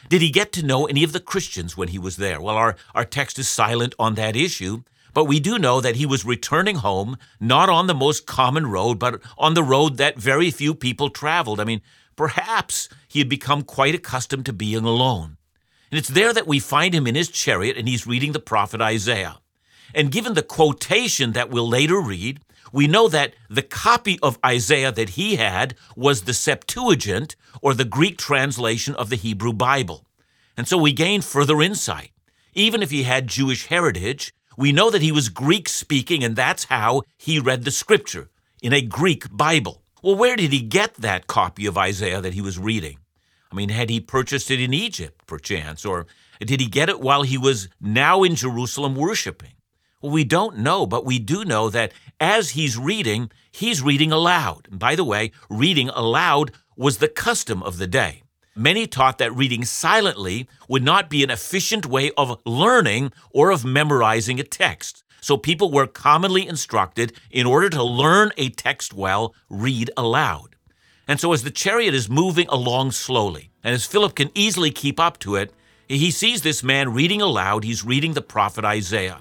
Did 0.07 0.21
he 0.21 0.29
get 0.29 0.53
to 0.53 0.65
know 0.65 0.85
any 0.85 1.03
of 1.03 1.11
the 1.11 1.19
Christians 1.19 1.75
when 1.75 1.89
he 1.89 1.99
was 1.99 2.15
there? 2.15 2.39
Well, 2.41 2.55
our, 2.55 2.77
our 2.95 3.05
text 3.05 3.37
is 3.37 3.49
silent 3.49 3.93
on 3.99 4.15
that 4.15 4.37
issue, 4.37 4.83
but 5.13 5.25
we 5.25 5.41
do 5.41 5.59
know 5.59 5.81
that 5.81 5.97
he 5.97 6.05
was 6.05 6.25
returning 6.25 6.77
home, 6.77 7.17
not 7.41 7.69
on 7.69 7.87
the 7.87 7.93
most 7.93 8.25
common 8.25 8.67
road, 8.67 8.99
but 8.99 9.21
on 9.37 9.53
the 9.53 9.63
road 9.63 9.97
that 9.97 10.17
very 10.17 10.49
few 10.49 10.73
people 10.73 11.09
traveled. 11.09 11.59
I 11.59 11.65
mean, 11.65 11.81
perhaps 12.15 12.87
he 13.09 13.19
had 13.19 13.29
become 13.29 13.63
quite 13.63 13.95
accustomed 13.95 14.45
to 14.45 14.53
being 14.53 14.85
alone. 14.85 15.37
And 15.91 15.99
it's 15.99 16.09
there 16.09 16.33
that 16.33 16.47
we 16.47 16.59
find 16.59 16.95
him 16.95 17.05
in 17.05 17.15
his 17.15 17.29
chariot 17.29 17.77
and 17.77 17.87
he's 17.87 18.07
reading 18.07 18.31
the 18.31 18.39
prophet 18.39 18.81
Isaiah. 18.81 19.39
And 19.93 20.11
given 20.11 20.33
the 20.33 20.41
quotation 20.41 21.33
that 21.33 21.49
we'll 21.49 21.67
later 21.67 21.99
read, 21.99 22.39
we 22.71 22.87
know 22.87 23.09
that 23.09 23.33
the 23.49 23.61
copy 23.61 24.17
of 24.21 24.39
Isaiah 24.45 24.93
that 24.93 25.09
he 25.09 25.35
had 25.35 25.75
was 25.95 26.21
the 26.21 26.33
Septuagint, 26.33 27.35
or 27.61 27.73
the 27.73 27.83
Greek 27.83 28.17
translation 28.17 28.95
of 28.95 29.09
the 29.09 29.17
Hebrew 29.17 29.51
Bible. 29.51 30.05
And 30.55 30.67
so 30.67 30.77
we 30.77 30.93
gain 30.93 31.21
further 31.21 31.61
insight. 31.61 32.11
Even 32.53 32.81
if 32.81 32.91
he 32.91 33.03
had 33.03 33.27
Jewish 33.27 33.67
heritage, 33.67 34.33
we 34.57 34.71
know 34.71 34.89
that 34.89 35.01
he 35.01 35.11
was 35.11 35.27
Greek 35.29 35.67
speaking, 35.67 36.23
and 36.23 36.35
that's 36.35 36.65
how 36.65 37.03
he 37.17 37.39
read 37.39 37.65
the 37.65 37.71
scripture 37.71 38.29
in 38.61 38.71
a 38.71 38.81
Greek 38.81 39.25
Bible. 39.35 39.83
Well, 40.01 40.15
where 40.15 40.35
did 40.35 40.53
he 40.53 40.61
get 40.61 40.95
that 40.95 41.27
copy 41.27 41.65
of 41.65 41.77
Isaiah 41.77 42.21
that 42.21 42.33
he 42.33 42.41
was 42.41 42.57
reading? 42.57 42.99
I 43.51 43.55
mean, 43.55 43.69
had 43.69 43.89
he 43.89 43.99
purchased 43.99 44.49
it 44.49 44.61
in 44.61 44.73
Egypt, 44.73 45.27
perchance, 45.27 45.85
or 45.85 46.07
did 46.39 46.61
he 46.61 46.67
get 46.67 46.89
it 46.89 47.01
while 47.01 47.23
he 47.23 47.37
was 47.37 47.67
now 47.81 48.23
in 48.23 48.35
Jerusalem 48.35 48.95
worshiping? 48.95 49.53
Well, 50.01 50.11
we 50.11 50.23
don't 50.23 50.59
know, 50.59 50.85
but 50.85 51.05
we 51.05 51.19
do 51.19 51.43
know 51.43 51.69
that 51.69 51.91
as 52.19 52.51
he's 52.51 52.77
reading, 52.77 53.29
he's 53.51 53.81
reading 53.81 54.11
aloud. 54.11 54.67
And 54.71 54.79
by 54.79 54.95
the 54.95 55.03
way, 55.03 55.31
reading 55.49 55.89
aloud 55.89 56.51
was 56.75 56.97
the 56.97 57.07
custom 57.07 57.61
of 57.61 57.77
the 57.77 57.87
day. 57.87 58.23
Many 58.55 58.87
taught 58.87 59.17
that 59.19 59.35
reading 59.35 59.63
silently 59.63 60.47
would 60.67 60.83
not 60.83 61.09
be 61.09 61.23
an 61.23 61.29
efficient 61.29 61.85
way 61.85 62.11
of 62.17 62.41
learning 62.45 63.11
or 63.31 63.51
of 63.51 63.63
memorizing 63.63 64.39
a 64.39 64.43
text. 64.43 65.03
So 65.21 65.37
people 65.37 65.71
were 65.71 65.87
commonly 65.87 66.47
instructed 66.47 67.13
in 67.29 67.45
order 67.45 67.69
to 67.69 67.83
learn 67.83 68.31
a 68.37 68.49
text 68.49 68.93
well, 68.93 69.35
read 69.49 69.91
aloud. 69.95 70.55
And 71.07 71.19
so 71.19 71.33
as 71.33 71.43
the 71.43 71.51
chariot 71.51 71.93
is 71.93 72.09
moving 72.09 72.47
along 72.49 72.91
slowly, 72.91 73.51
and 73.63 73.73
as 73.73 73.85
Philip 73.85 74.15
can 74.15 74.31
easily 74.33 74.71
keep 74.71 74.99
up 74.99 75.19
to 75.19 75.35
it, 75.35 75.53
he 75.87 76.11
sees 76.11 76.41
this 76.41 76.63
man 76.63 76.93
reading 76.93 77.21
aloud. 77.21 77.63
He's 77.63 77.83
reading 77.83 78.13
the 78.13 78.21
prophet 78.21 78.63
Isaiah. 78.63 79.19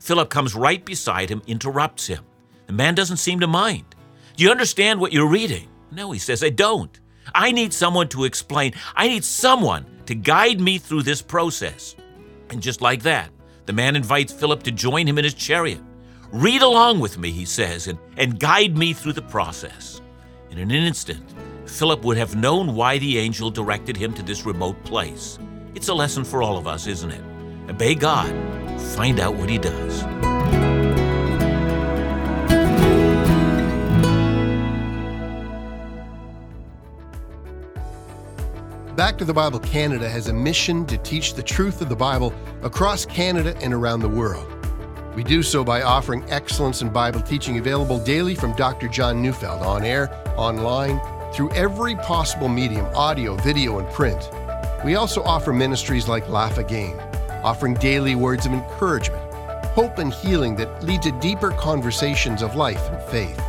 Philip 0.00 0.30
comes 0.30 0.54
right 0.54 0.84
beside 0.84 1.28
him, 1.28 1.42
interrupts 1.46 2.06
him. 2.06 2.24
The 2.66 2.72
man 2.72 2.94
doesn't 2.94 3.18
seem 3.18 3.40
to 3.40 3.46
mind. 3.46 3.94
Do 4.36 4.44
you 4.44 4.50
understand 4.50 5.00
what 5.00 5.12
you're 5.12 5.28
reading? 5.28 5.68
No, 5.90 6.12
he 6.12 6.18
says, 6.18 6.42
I 6.42 6.50
don't. 6.50 6.98
I 7.34 7.52
need 7.52 7.72
someone 7.72 8.08
to 8.08 8.24
explain. 8.24 8.72
I 8.94 9.08
need 9.08 9.24
someone 9.24 9.84
to 10.06 10.14
guide 10.14 10.60
me 10.60 10.78
through 10.78 11.02
this 11.02 11.22
process. 11.22 11.96
And 12.50 12.62
just 12.62 12.80
like 12.80 13.02
that, 13.02 13.30
the 13.66 13.72
man 13.72 13.96
invites 13.96 14.32
Philip 14.32 14.62
to 14.62 14.70
join 14.70 15.06
him 15.06 15.18
in 15.18 15.24
his 15.24 15.34
chariot. 15.34 15.80
Read 16.32 16.62
along 16.62 17.00
with 17.00 17.18
me, 17.18 17.30
he 17.30 17.44
says, 17.44 17.88
and, 17.88 17.98
and 18.16 18.38
guide 18.38 18.76
me 18.76 18.92
through 18.92 19.14
the 19.14 19.22
process. 19.22 20.00
In 20.56 20.70
an 20.70 20.84
instant, 20.84 21.22
Philip 21.66 22.02
would 22.02 22.16
have 22.16 22.34
known 22.34 22.74
why 22.74 22.96
the 22.96 23.18
angel 23.18 23.50
directed 23.50 23.94
him 23.94 24.14
to 24.14 24.22
this 24.22 24.46
remote 24.46 24.82
place. 24.84 25.38
It's 25.74 25.88
a 25.88 25.94
lesson 25.94 26.24
for 26.24 26.42
all 26.42 26.56
of 26.56 26.66
us, 26.66 26.86
isn't 26.86 27.10
it? 27.10 27.20
Obey 27.68 27.94
God, 27.94 28.30
find 28.80 29.20
out 29.20 29.34
what 29.34 29.50
He 29.50 29.58
does. 29.58 30.02
Back 38.96 39.18
to 39.18 39.26
the 39.26 39.34
Bible 39.34 39.58
Canada 39.58 40.08
has 40.08 40.28
a 40.28 40.32
mission 40.32 40.86
to 40.86 40.96
teach 40.96 41.34
the 41.34 41.42
truth 41.42 41.82
of 41.82 41.90
the 41.90 41.96
Bible 41.96 42.32
across 42.62 43.04
Canada 43.04 43.54
and 43.60 43.74
around 43.74 44.00
the 44.00 44.08
world. 44.08 44.55
We 45.16 45.24
do 45.24 45.42
so 45.42 45.64
by 45.64 45.80
offering 45.80 46.30
excellence 46.30 46.82
in 46.82 46.90
Bible 46.90 47.22
teaching 47.22 47.56
available 47.56 47.98
daily 47.98 48.34
from 48.34 48.54
Dr. 48.54 48.86
John 48.86 49.22
Neufeld 49.22 49.62
on 49.62 49.82
air, 49.82 50.10
online, 50.36 51.00
through 51.32 51.50
every 51.52 51.96
possible 51.96 52.48
medium 52.48 52.84
audio, 52.94 53.34
video, 53.36 53.78
and 53.78 53.88
print. 53.94 54.30
We 54.84 54.96
also 54.96 55.22
offer 55.22 55.54
ministries 55.54 56.06
like 56.06 56.28
Laugh 56.28 56.58
Again, 56.58 57.00
offering 57.42 57.72
daily 57.74 58.14
words 58.14 58.44
of 58.44 58.52
encouragement, 58.52 59.22
hope, 59.68 59.96
and 59.96 60.12
healing 60.12 60.54
that 60.56 60.84
lead 60.84 61.00
to 61.00 61.12
deeper 61.12 61.50
conversations 61.52 62.42
of 62.42 62.54
life 62.54 62.86
and 62.90 63.02
faith. 63.10 63.40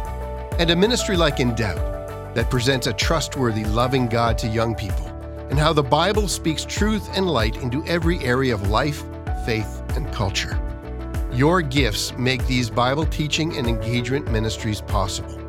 And 0.59 0.71
a 0.71 0.75
ministry 0.75 1.17
like 1.17 1.41
In 1.41 1.53
Doubt 1.53 2.33
that 2.33 2.49
presents 2.49 2.87
a 2.87 2.93
trustworthy, 2.93 3.65
loving 3.65 4.07
God 4.07 4.37
to 4.37 4.47
young 4.47 4.73
people 4.73 5.05
and 5.49 5.59
how 5.59 5.73
the 5.73 5.83
Bible 5.83 6.29
speaks 6.29 6.63
truth 6.63 7.09
and 7.13 7.27
light 7.27 7.57
into 7.57 7.85
every 7.87 8.19
area 8.19 8.53
of 8.53 8.69
life, 8.69 9.03
faith, 9.45 9.81
and 9.97 10.09
culture. 10.13 10.57
Your 11.37 11.61
gifts 11.61 12.17
make 12.17 12.43
these 12.47 12.67
Bible 12.67 13.05
teaching 13.05 13.55
and 13.57 13.67
engagement 13.67 14.31
ministries 14.31 14.81
possible. 14.81 15.39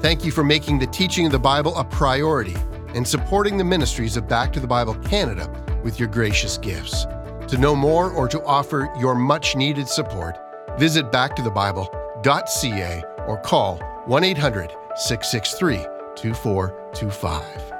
Thank 0.00 0.24
you 0.24 0.30
for 0.30 0.42
making 0.42 0.78
the 0.78 0.86
teaching 0.86 1.26
of 1.26 1.32
the 1.32 1.38
Bible 1.38 1.76
a 1.76 1.84
priority 1.84 2.56
and 2.94 3.06
supporting 3.06 3.58
the 3.58 3.64
ministries 3.64 4.16
of 4.16 4.26
Back 4.26 4.54
to 4.54 4.60
the 4.60 4.66
Bible 4.66 4.94
Canada 4.94 5.52
with 5.84 6.00
your 6.00 6.08
gracious 6.08 6.56
gifts. 6.56 7.04
To 7.48 7.58
know 7.58 7.76
more 7.76 8.10
or 8.10 8.26
to 8.26 8.42
offer 8.44 8.90
your 8.98 9.14
much 9.14 9.54
needed 9.54 9.86
support, 9.86 10.38
visit 10.78 11.12
backtothebible.ca 11.12 13.04
or 13.26 13.36
call 13.42 13.76
1 14.06 14.24
800 14.24 14.70
663 14.96 15.76
2425. 16.16 17.77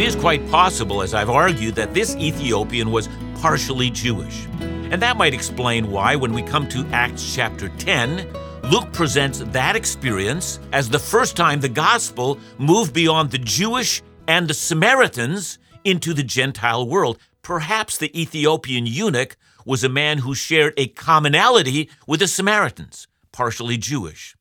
It 0.00 0.06
is 0.06 0.16
quite 0.16 0.50
possible, 0.50 1.02
as 1.02 1.12
I've 1.12 1.28
argued, 1.28 1.74
that 1.74 1.92
this 1.92 2.16
Ethiopian 2.16 2.90
was 2.90 3.10
partially 3.34 3.90
Jewish. 3.90 4.46
And 4.90 5.02
that 5.02 5.18
might 5.18 5.34
explain 5.34 5.90
why, 5.90 6.16
when 6.16 6.32
we 6.32 6.40
come 6.40 6.66
to 6.70 6.86
Acts 6.90 7.34
chapter 7.34 7.68
10, 7.68 8.26
Luke 8.70 8.90
presents 8.94 9.40
that 9.40 9.76
experience 9.76 10.58
as 10.72 10.88
the 10.88 10.98
first 10.98 11.36
time 11.36 11.60
the 11.60 11.68
gospel 11.68 12.38
moved 12.56 12.94
beyond 12.94 13.30
the 13.30 13.36
Jewish 13.36 14.00
and 14.26 14.48
the 14.48 14.54
Samaritans 14.54 15.58
into 15.84 16.14
the 16.14 16.24
Gentile 16.24 16.88
world. 16.88 17.18
Perhaps 17.42 17.98
the 17.98 18.18
Ethiopian 18.18 18.86
eunuch 18.86 19.36
was 19.66 19.84
a 19.84 19.90
man 19.90 20.16
who 20.16 20.34
shared 20.34 20.72
a 20.78 20.88
commonality 20.88 21.90
with 22.06 22.20
the 22.20 22.26
Samaritans, 22.26 23.06
partially 23.32 23.76
Jewish. 23.76 24.34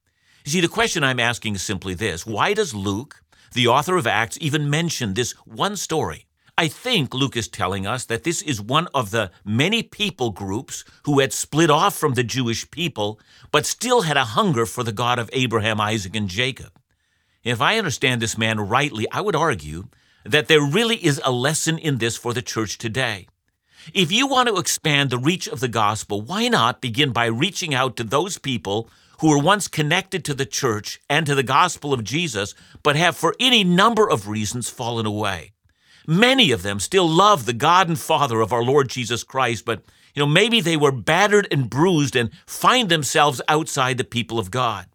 You 0.46 0.52
see, 0.52 0.62
the 0.62 0.70
question 0.70 1.04
I'm 1.04 1.20
asking 1.20 1.56
is 1.56 1.62
simply 1.62 1.96
this 1.96 2.26
why 2.26 2.54
does 2.54 2.74
Luke 2.74 3.19
the 3.54 3.68
author 3.68 3.98
of 3.98 4.08
Acts 4.08 4.38
even 4.42 4.70
mentioned 4.70 5.16
this 5.16 5.32
one 5.46 5.76
story. 5.76 6.26
I 6.58 6.68
think 6.68 7.14
Luke 7.14 7.38
is 7.38 7.48
telling 7.48 7.88
us 7.88 8.04
that 8.06 8.26
this 8.26 8.42
is 8.42 8.62
one 8.62 8.88
of 8.94 9.12
the 9.12 9.32
many 9.46 9.82
people 9.82 10.32
groups 10.32 10.84
who 11.04 11.20
had 11.20 11.32
split 11.32 11.70
off 11.70 11.96
from 11.96 12.16
the 12.16 12.24
Jewish 12.24 12.70
people, 12.70 13.18
but 13.50 13.66
still 13.66 14.02
had 14.02 14.18
a 14.18 14.26
hunger 14.36 14.66
for 14.66 14.84
the 14.84 14.92
God 14.92 15.20
of 15.20 15.30
Abraham, 15.32 15.80
Isaac, 15.80 16.18
and 16.18 16.28
Jacob. 16.28 16.78
If 17.46 17.62
I 17.62 17.78
understand 17.78 18.22
this 18.22 18.38
man 18.38 18.60
rightly, 18.60 19.10
I 19.10 19.22
would 19.22 19.38
argue 19.38 19.88
that 20.26 20.50
there 20.50 20.62
really 20.62 20.98
is 20.98 21.22
a 21.24 21.32
lesson 21.32 21.78
in 21.78 21.98
this 21.98 22.18
for 22.18 22.34
the 22.34 22.42
church 22.42 22.78
today. 22.78 23.28
If 23.94 24.12
you 24.12 24.28
want 24.28 24.50
to 24.50 24.58
expand 24.58 25.10
the 25.10 25.18
reach 25.18 25.48
of 25.48 25.62
the 25.62 25.70
gospel, 25.70 26.22
why 26.22 26.50
not 26.50 26.82
begin 26.82 27.12
by 27.12 27.28
reaching 27.28 27.74
out 27.74 27.96
to 27.96 28.04
those 28.04 28.38
people 28.38 28.90
who 29.20 29.30
were 29.30 29.38
once 29.38 29.68
connected 29.68 30.24
to 30.26 30.34
the 30.34 30.46
church 30.46 31.00
and 31.10 31.26
to 31.26 31.36
the 31.36 31.44
gospel 31.44 31.94
of 31.94 32.04
Jesus, 32.04 32.56
but 32.84 32.96
have 32.96 33.16
for 33.16 33.36
any 33.40 33.64
number 33.64 34.10
of 34.10 34.28
reasons 34.28 34.70
fallen 34.70 35.06
away. 35.06 35.52
Many 36.08 36.52
of 36.52 36.64
them 36.64 36.80
still 36.80 37.08
love 37.08 37.46
the 37.46 37.54
God 37.54 37.88
and 37.88 38.00
Father 38.00 38.42
of 38.42 38.52
our 38.52 38.64
Lord 38.64 38.90
Jesus 38.90 39.24
Christ, 39.24 39.66
but 39.66 39.84
you 40.16 40.22
know, 40.22 40.28
maybe 40.28 40.60
they 40.60 40.78
were 40.78 40.92
battered 40.92 41.48
and 41.52 41.70
bruised 41.70 42.16
and 42.16 42.32
find 42.46 42.90
themselves 42.90 43.42
outside 43.48 43.98
the 43.98 44.04
people 44.04 44.40
of 44.40 44.52
God. 44.52 44.88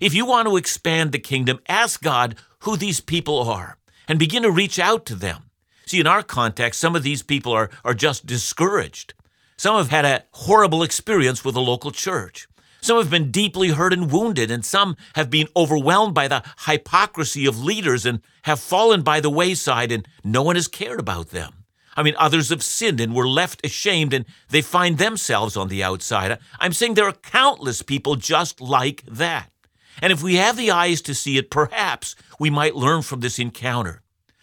If 0.00 0.14
you 0.14 0.26
want 0.26 0.48
to 0.48 0.56
expand 0.56 1.12
the 1.12 1.18
kingdom, 1.18 1.60
ask 1.68 2.02
God 2.02 2.36
who 2.60 2.76
these 2.76 3.00
people 3.00 3.48
are 3.48 3.78
and 4.08 4.18
begin 4.18 4.42
to 4.42 4.50
reach 4.50 4.78
out 4.78 5.06
to 5.06 5.14
them. 5.14 5.50
See, 5.86 6.00
in 6.00 6.06
our 6.06 6.22
context, 6.22 6.80
some 6.80 6.96
of 6.96 7.02
these 7.02 7.22
people 7.22 7.52
are, 7.52 7.70
are 7.84 7.94
just 7.94 8.26
discouraged. 8.26 9.14
Some 9.56 9.76
have 9.76 9.90
had 9.90 10.04
a 10.04 10.24
horrible 10.32 10.82
experience 10.82 11.44
with 11.44 11.56
a 11.56 11.60
local 11.60 11.90
church. 11.90 12.46
Some 12.80 12.98
have 12.98 13.10
been 13.10 13.30
deeply 13.30 13.68
hurt 13.68 13.92
and 13.92 14.10
wounded, 14.10 14.50
and 14.50 14.64
some 14.64 14.96
have 15.14 15.30
been 15.30 15.48
overwhelmed 15.56 16.14
by 16.14 16.28
the 16.28 16.42
hypocrisy 16.66 17.44
of 17.46 17.62
leaders 17.62 18.06
and 18.06 18.20
have 18.42 18.60
fallen 18.60 19.02
by 19.02 19.20
the 19.20 19.30
wayside, 19.30 19.90
and 19.90 20.06
no 20.22 20.42
one 20.42 20.56
has 20.56 20.68
cared 20.68 21.00
about 21.00 21.30
them. 21.30 21.64
I 21.96 22.04
mean, 22.04 22.14
others 22.16 22.50
have 22.50 22.62
sinned 22.62 23.00
and 23.00 23.12
were 23.12 23.28
left 23.28 23.66
ashamed, 23.66 24.14
and 24.14 24.24
they 24.50 24.62
find 24.62 24.98
themselves 24.98 25.56
on 25.56 25.66
the 25.66 25.82
outside. 25.82 26.38
I'm 26.60 26.72
saying 26.72 26.94
there 26.94 27.08
are 27.08 27.12
countless 27.12 27.82
people 27.82 28.14
just 28.14 28.60
like 28.60 29.02
that. 29.06 29.50
And 30.00 30.12
if 30.12 30.22
we 30.22 30.36
have 30.36 30.56
the 30.56 30.70
eyes 30.70 31.02
to 31.02 31.14
see 31.14 31.38
it, 31.38 31.50
perhaps 31.50 32.14
we 32.38 32.50
might 32.50 32.76
learn 32.76 33.02
from 33.02 33.18
this 33.18 33.40
encounter. 33.40 34.02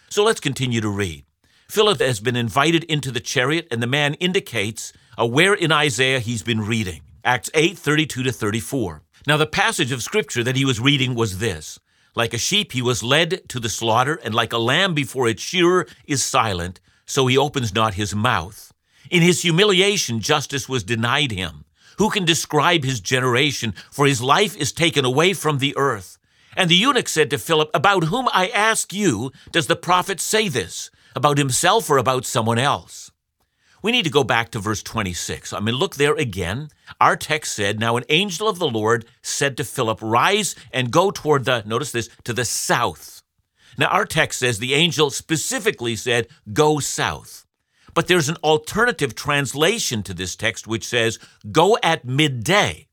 So 0.09 0.25
let's 0.25 0.41
continue 0.41 0.81
to 0.81 0.89
read. 0.89 1.23
Philip 1.69 1.99
has 1.99 2.19
been 2.19 2.35
invited 2.35 2.83
into 2.83 3.09
the 3.09 3.21
chariot, 3.21 3.69
and 3.71 3.81
the 3.81 3.87
man 3.87 4.15
indicates 4.15 4.91
uh, 5.17 5.25
where 5.25 5.53
in 5.53 5.71
Isaiah 5.71 6.19
he's 6.19 6.43
been 6.43 6.61
reading. 6.61 7.01
Acts 7.27 7.49
8 7.55 7.75
32 7.75 8.21
to 8.21 8.31
34. 8.31 9.01
Now, 9.25 9.35
the 9.35 9.47
passage 9.47 9.91
of 9.91 10.03
scripture 10.03 10.43
that 10.43 10.55
he 10.55 10.63
was 10.63 10.79
reading 10.79 11.15
was 11.15 11.39
this 11.39 11.79
Like 12.15 12.35
a 12.35 12.37
sheep, 12.37 12.71
he 12.71 12.83
was 12.83 13.01
led 13.01 13.49
to 13.49 13.59
the 13.59 13.67
slaughter, 13.67 14.19
and 14.23 14.35
like 14.35 14.53
a 14.53 14.59
lamb 14.59 14.93
before 14.93 15.27
its 15.27 15.41
shearer 15.41 15.87
is 16.05 16.23
silent, 16.23 16.79
so 17.07 17.25
he 17.25 17.35
opens 17.35 17.73
not 17.73 17.95
his 17.95 18.13
mouth. 18.13 18.71
In 19.09 19.23
his 19.23 19.41
humiliation, 19.41 20.19
justice 20.19 20.69
was 20.69 20.83
denied 20.83 21.31
him. 21.31 21.65
Who 21.97 22.11
can 22.11 22.25
describe 22.25 22.83
his 22.83 22.99
generation? 22.99 23.73
For 23.89 24.05
his 24.05 24.21
life 24.21 24.55
is 24.55 24.71
taken 24.71 25.03
away 25.03 25.33
from 25.33 25.57
the 25.57 25.75
earth. 25.77 26.19
And 26.55 26.69
the 26.69 26.75
eunuch 26.75 27.07
said 27.07 27.31
to 27.31 27.39
Philip, 27.39 27.71
About 27.73 28.03
whom 28.03 28.29
I 28.33 28.49
ask 28.49 28.93
you, 28.93 29.31
does 29.51 29.65
the 29.65 29.75
prophet 29.75 30.19
say 30.19 30.47
this? 30.47 30.91
About 31.15 31.39
himself 31.39 31.89
or 31.89 31.97
about 31.97 32.23
someone 32.25 32.59
else? 32.59 33.11
We 33.85 33.91
need 33.91 34.05
to 34.05 34.09
go 34.09 34.23
back 34.23 34.49
to 34.49 34.57
verse 34.57 34.81
26. 34.81 35.53
I 35.53 35.59
mean, 35.59 35.75
look 35.75 35.93
there 35.93 36.15
again. 36.15 36.69
Our 36.99 37.15
text 37.15 37.53
said, 37.53 37.79
Now 37.79 37.97
an 37.97 38.03
angel 38.09 38.47
of 38.47 38.57
the 38.57 38.67
Lord 38.67 39.05
said 39.21 39.55
to 39.57 39.63
Philip, 39.63 39.99
Rise 40.01 40.55
and 40.73 40.89
go 40.89 41.11
toward 41.11 41.45
the, 41.45 41.61
notice 41.67 41.91
this, 41.91 42.09
to 42.23 42.33
the 42.33 42.45
south. 42.45 43.21
Now 43.77 43.85
our 43.89 44.07
text 44.07 44.39
says 44.39 44.57
the 44.57 44.73
angel 44.73 45.11
specifically 45.11 45.95
said, 45.95 46.27
Go 46.51 46.79
south. 46.79 47.45
But 47.93 48.07
there's 48.07 48.27
an 48.27 48.37
alternative 48.37 49.13
translation 49.13 50.01
to 50.01 50.15
this 50.15 50.35
text 50.35 50.65
which 50.65 50.87
says, 50.87 51.19
Go 51.51 51.77
at 51.83 52.05
midday. 52.05 52.87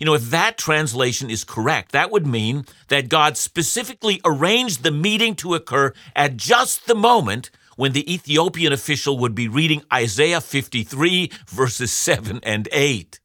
You 0.00 0.06
know, 0.06 0.14
if 0.14 0.30
that 0.30 0.56
translation 0.56 1.28
is 1.28 1.44
correct, 1.44 1.92
that 1.92 2.10
would 2.10 2.26
mean 2.26 2.64
that 2.88 3.10
God 3.10 3.36
specifically 3.36 4.18
arranged 4.24 4.82
the 4.82 4.92
meeting 4.92 5.34
to 5.34 5.52
occur 5.52 5.92
at 6.16 6.38
just 6.38 6.86
the 6.86 6.94
moment 6.94 7.50
when 7.78 7.92
the 7.92 8.12
Ethiopian 8.12 8.72
official 8.72 9.16
would 9.18 9.36
be 9.36 9.46
reading 9.46 9.84
Isaiah 9.92 10.40
53, 10.40 11.30
verses 11.46 11.92
7 11.92 12.40
and 12.42 12.68
8. 12.72 13.20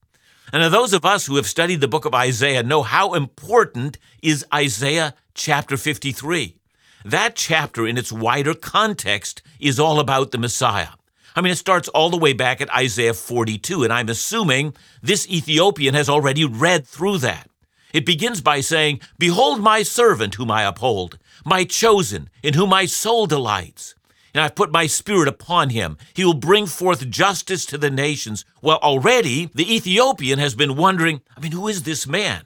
And 0.53 0.61
now 0.61 0.69
those 0.69 0.93
of 0.93 1.03
us 1.03 1.25
who 1.25 1.37
have 1.37 1.47
studied 1.47 1.81
the 1.81 1.87
book 1.87 2.05
of 2.05 2.13
Isaiah 2.13 2.61
know 2.61 2.83
how 2.83 3.15
important 3.15 3.97
is 4.21 4.45
Isaiah 4.53 5.15
chapter 5.33 5.75
53. 5.75 6.55
That 7.03 7.35
chapter, 7.35 7.87
in 7.87 7.97
its 7.97 8.13
wider 8.13 8.53
context, 8.53 9.41
is 9.59 9.79
all 9.79 9.99
about 9.99 10.29
the 10.29 10.37
Messiah. 10.37 10.89
I 11.35 11.41
mean, 11.41 11.51
it 11.51 11.57
starts 11.57 11.87
all 11.87 12.11
the 12.11 12.17
way 12.17 12.33
back 12.33 12.61
at 12.61 12.71
Isaiah 12.75 13.15
42, 13.15 13.83
and 13.83 13.91
I'm 13.91 14.07
assuming 14.07 14.75
this 15.01 15.27
Ethiopian 15.27 15.95
has 15.95 16.07
already 16.07 16.45
read 16.45 16.85
through 16.85 17.17
that. 17.17 17.49
It 17.91 18.05
begins 18.05 18.39
by 18.39 18.61
saying, 18.61 18.99
Behold 19.17 19.61
my 19.61 19.81
servant 19.81 20.35
whom 20.35 20.51
I 20.51 20.61
uphold, 20.61 21.17
my 21.43 21.63
chosen, 21.63 22.29
in 22.43 22.53
whom 22.53 22.69
my 22.69 22.85
soul 22.85 23.25
delights 23.25 23.95
and 24.33 24.43
I've 24.43 24.55
put 24.55 24.71
my 24.71 24.87
spirit 24.87 25.27
upon 25.27 25.69
him. 25.69 25.97
He 26.13 26.25
will 26.25 26.33
bring 26.33 26.65
forth 26.65 27.09
justice 27.09 27.65
to 27.67 27.77
the 27.77 27.91
nations. 27.91 28.45
Well, 28.61 28.77
already 28.77 29.49
the 29.53 29.75
Ethiopian 29.75 30.39
has 30.39 30.55
been 30.55 30.75
wondering, 30.75 31.21
I 31.37 31.39
mean, 31.39 31.51
who 31.51 31.67
is 31.67 31.83
this 31.83 32.07
man? 32.07 32.45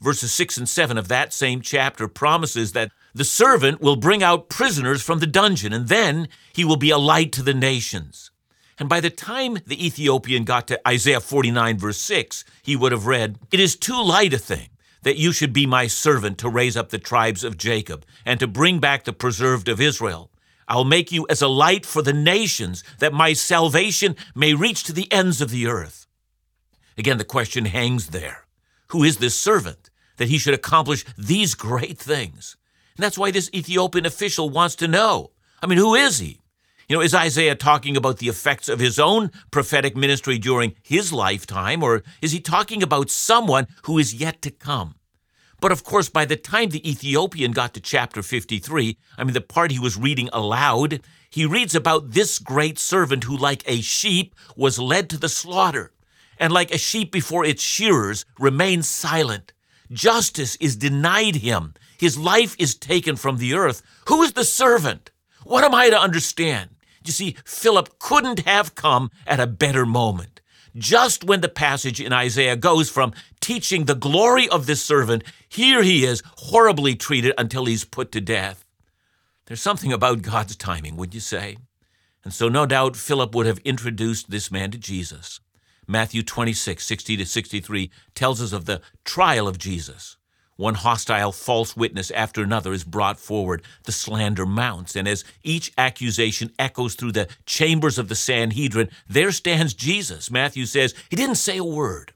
Verses 0.00 0.32
6 0.32 0.58
and 0.58 0.68
7 0.68 0.98
of 0.98 1.08
that 1.08 1.32
same 1.32 1.60
chapter 1.60 2.08
promises 2.08 2.72
that 2.72 2.90
the 3.14 3.24
servant 3.24 3.80
will 3.80 3.96
bring 3.96 4.22
out 4.22 4.48
prisoners 4.48 5.02
from 5.02 5.20
the 5.20 5.26
dungeon, 5.26 5.72
and 5.72 5.88
then 5.88 6.28
he 6.52 6.64
will 6.64 6.76
be 6.76 6.90
a 6.90 6.98
light 6.98 7.30
to 7.32 7.42
the 7.42 7.54
nations. 7.54 8.30
And 8.78 8.88
by 8.88 9.00
the 9.00 9.10
time 9.10 9.58
the 9.66 9.86
Ethiopian 9.86 10.44
got 10.44 10.66
to 10.68 10.88
Isaiah 10.88 11.20
49, 11.20 11.78
verse 11.78 11.98
6, 11.98 12.44
he 12.62 12.74
would 12.74 12.90
have 12.90 13.06
read, 13.06 13.38
It 13.52 13.60
is 13.60 13.76
too 13.76 14.02
light 14.02 14.34
a 14.34 14.38
thing 14.38 14.70
that 15.02 15.18
you 15.18 15.30
should 15.30 15.52
be 15.52 15.66
my 15.66 15.86
servant 15.86 16.38
to 16.38 16.48
raise 16.48 16.76
up 16.76 16.88
the 16.88 16.98
tribes 16.98 17.44
of 17.44 17.56
Jacob 17.56 18.04
and 18.24 18.40
to 18.40 18.48
bring 18.48 18.80
back 18.80 19.04
the 19.04 19.12
preserved 19.12 19.68
of 19.68 19.80
Israel. 19.80 20.31
I'll 20.68 20.84
make 20.84 21.12
you 21.12 21.26
as 21.28 21.42
a 21.42 21.48
light 21.48 21.84
for 21.84 22.02
the 22.02 22.12
nations, 22.12 22.84
that 22.98 23.12
my 23.12 23.32
salvation 23.32 24.16
may 24.34 24.54
reach 24.54 24.84
to 24.84 24.92
the 24.92 25.10
ends 25.12 25.40
of 25.40 25.50
the 25.50 25.66
earth. 25.66 26.06
Again, 26.96 27.18
the 27.18 27.24
question 27.24 27.64
hangs 27.66 28.08
there 28.08 28.46
Who 28.88 29.02
is 29.02 29.18
this 29.18 29.38
servant 29.38 29.90
that 30.16 30.28
he 30.28 30.38
should 30.38 30.54
accomplish 30.54 31.04
these 31.16 31.54
great 31.54 31.98
things? 31.98 32.56
And 32.96 33.04
that's 33.04 33.18
why 33.18 33.30
this 33.30 33.50
Ethiopian 33.54 34.06
official 34.06 34.50
wants 34.50 34.74
to 34.76 34.88
know. 34.88 35.30
I 35.62 35.66
mean, 35.66 35.78
who 35.78 35.94
is 35.94 36.18
he? 36.18 36.40
You 36.88 36.96
know, 36.96 37.02
is 37.02 37.14
Isaiah 37.14 37.54
talking 37.54 37.96
about 37.96 38.18
the 38.18 38.28
effects 38.28 38.68
of 38.68 38.80
his 38.80 38.98
own 38.98 39.30
prophetic 39.50 39.96
ministry 39.96 40.38
during 40.38 40.74
his 40.82 41.12
lifetime, 41.12 41.82
or 41.82 42.02
is 42.20 42.32
he 42.32 42.40
talking 42.40 42.82
about 42.82 43.08
someone 43.08 43.66
who 43.84 43.98
is 43.98 44.12
yet 44.12 44.42
to 44.42 44.50
come? 44.50 44.96
But 45.62 45.70
of 45.70 45.84
course, 45.84 46.08
by 46.08 46.24
the 46.24 46.34
time 46.34 46.70
the 46.70 46.90
Ethiopian 46.90 47.52
got 47.52 47.72
to 47.74 47.80
chapter 47.80 48.20
53, 48.20 48.98
I 49.16 49.22
mean, 49.22 49.32
the 49.32 49.40
part 49.40 49.70
he 49.70 49.78
was 49.78 49.96
reading 49.96 50.28
aloud, 50.32 51.00
he 51.30 51.46
reads 51.46 51.76
about 51.76 52.10
this 52.10 52.40
great 52.40 52.80
servant 52.80 53.22
who, 53.22 53.36
like 53.36 53.62
a 53.64 53.80
sheep, 53.80 54.34
was 54.56 54.80
led 54.80 55.08
to 55.10 55.16
the 55.16 55.28
slaughter, 55.28 55.92
and 56.36 56.52
like 56.52 56.74
a 56.74 56.78
sheep 56.78 57.12
before 57.12 57.44
its 57.44 57.62
shearers, 57.62 58.24
remained 58.40 58.86
silent. 58.86 59.52
Justice 59.92 60.56
is 60.56 60.74
denied 60.74 61.36
him. 61.36 61.74
His 61.96 62.18
life 62.18 62.56
is 62.58 62.74
taken 62.74 63.14
from 63.14 63.36
the 63.36 63.54
earth. 63.54 63.82
Who 64.08 64.22
is 64.22 64.32
the 64.32 64.44
servant? 64.44 65.12
What 65.44 65.62
am 65.62 65.76
I 65.76 65.90
to 65.90 65.96
understand? 65.96 66.70
You 67.04 67.12
see, 67.12 67.36
Philip 67.44 68.00
couldn't 68.00 68.40
have 68.40 68.74
come 68.74 69.12
at 69.28 69.38
a 69.38 69.46
better 69.46 69.86
moment. 69.86 70.31
Just 70.76 71.24
when 71.24 71.42
the 71.42 71.48
passage 71.48 72.00
in 72.00 72.12
Isaiah 72.12 72.56
goes 72.56 72.88
from 72.88 73.12
teaching 73.40 73.84
the 73.84 73.94
glory 73.94 74.48
of 74.48 74.66
this 74.66 74.82
servant, 74.82 75.22
here 75.48 75.82
he 75.82 76.04
is 76.04 76.22
horribly 76.36 76.94
treated 76.94 77.34
until 77.36 77.66
he's 77.66 77.84
put 77.84 78.10
to 78.12 78.20
death. 78.20 78.64
There's 79.46 79.60
something 79.60 79.92
about 79.92 80.22
God's 80.22 80.56
timing, 80.56 80.96
would 80.96 81.14
you 81.14 81.20
say? 81.20 81.58
And 82.24 82.32
so, 82.32 82.48
no 82.48 82.64
doubt, 82.64 82.96
Philip 82.96 83.34
would 83.34 83.46
have 83.46 83.58
introduced 83.58 84.30
this 84.30 84.50
man 84.50 84.70
to 84.70 84.78
Jesus. 84.78 85.40
Matthew 85.86 86.22
26, 86.22 86.84
60 86.84 87.16
to 87.18 87.26
63 87.26 87.90
tells 88.14 88.40
us 88.40 88.52
of 88.52 88.64
the 88.64 88.80
trial 89.04 89.48
of 89.48 89.58
Jesus. 89.58 90.16
One 90.62 90.74
hostile 90.74 91.32
false 91.32 91.76
witness 91.76 92.12
after 92.12 92.40
another 92.40 92.72
is 92.72 92.84
brought 92.84 93.18
forward. 93.18 93.64
The 93.82 93.90
slander 93.90 94.46
mounts, 94.46 94.94
and 94.94 95.08
as 95.08 95.24
each 95.42 95.72
accusation 95.76 96.52
echoes 96.56 96.94
through 96.94 97.10
the 97.10 97.26
chambers 97.46 97.98
of 97.98 98.08
the 98.08 98.14
Sanhedrin, 98.14 98.88
there 99.08 99.32
stands 99.32 99.74
Jesus. 99.74 100.30
Matthew 100.30 100.66
says, 100.66 100.94
He 101.10 101.16
didn't 101.16 101.34
say 101.34 101.56
a 101.56 101.64
word. 101.64 102.12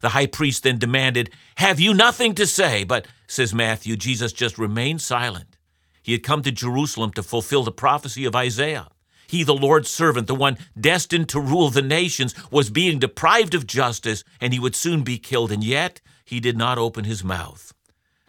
The 0.00 0.08
high 0.08 0.28
priest 0.28 0.62
then 0.62 0.78
demanded, 0.78 1.28
Have 1.56 1.78
you 1.78 1.92
nothing 1.92 2.34
to 2.36 2.46
say? 2.46 2.84
But, 2.84 3.06
says 3.26 3.52
Matthew, 3.52 3.96
Jesus 3.96 4.32
just 4.32 4.56
remained 4.56 5.02
silent. 5.02 5.58
He 6.02 6.12
had 6.12 6.22
come 6.22 6.40
to 6.44 6.50
Jerusalem 6.50 7.12
to 7.12 7.22
fulfill 7.22 7.64
the 7.64 7.70
prophecy 7.70 8.24
of 8.24 8.34
Isaiah. 8.34 8.88
He, 9.26 9.44
the 9.44 9.54
Lord's 9.54 9.90
servant, 9.90 10.26
the 10.26 10.34
one 10.34 10.56
destined 10.80 11.28
to 11.28 11.38
rule 11.38 11.68
the 11.68 11.82
nations, 11.82 12.34
was 12.50 12.70
being 12.70 12.98
deprived 12.98 13.54
of 13.54 13.66
justice, 13.66 14.24
and 14.40 14.54
he 14.54 14.58
would 14.58 14.74
soon 14.74 15.02
be 15.02 15.18
killed, 15.18 15.52
and 15.52 15.62
yet 15.62 16.00
he 16.24 16.40
did 16.40 16.56
not 16.56 16.78
open 16.78 17.04
his 17.04 17.22
mouth. 17.22 17.74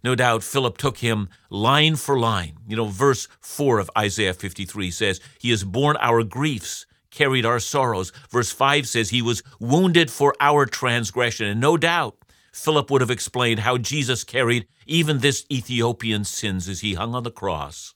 No 0.04 0.16
doubt 0.16 0.44
Philip 0.44 0.78
took 0.78 0.98
him 0.98 1.30
line 1.50 1.96
for 1.96 2.18
line. 2.18 2.58
You 2.68 2.76
know, 2.76 2.86
verse 2.86 3.28
4 3.40 3.80
of 3.80 3.92
Isaiah 3.98 4.34
53 4.34 4.90
says, 4.92 5.20
He 5.40 5.52
has 5.52 5.64
borne 5.64 5.98
our 6.00 6.24
griefs, 6.24 6.86
carried 7.12 7.46
our 7.46 7.60
sorrows. 7.60 8.12
Verse 8.30 8.52
5 8.52 8.88
says, 8.88 9.10
He 9.10 9.22
was 9.22 9.44
wounded 9.60 10.10
for 10.10 10.34
our 10.40 10.66
transgression. 10.66 11.48
And 11.48 11.62
no 11.62 11.78
doubt 11.78 12.18
Philip 12.52 12.90
would 12.90 13.02
have 13.02 13.12
explained 13.12 13.60
how 13.60 13.78
Jesus 13.78 14.24
carried 14.24 14.68
even 14.88 15.20
this 15.20 15.46
Ethiopian's 15.52 16.30
sins 16.30 16.68
as 16.68 16.82
he 16.82 16.96
hung 16.96 17.14
on 17.14 17.24
the 17.24 17.32
cross. 17.32 17.94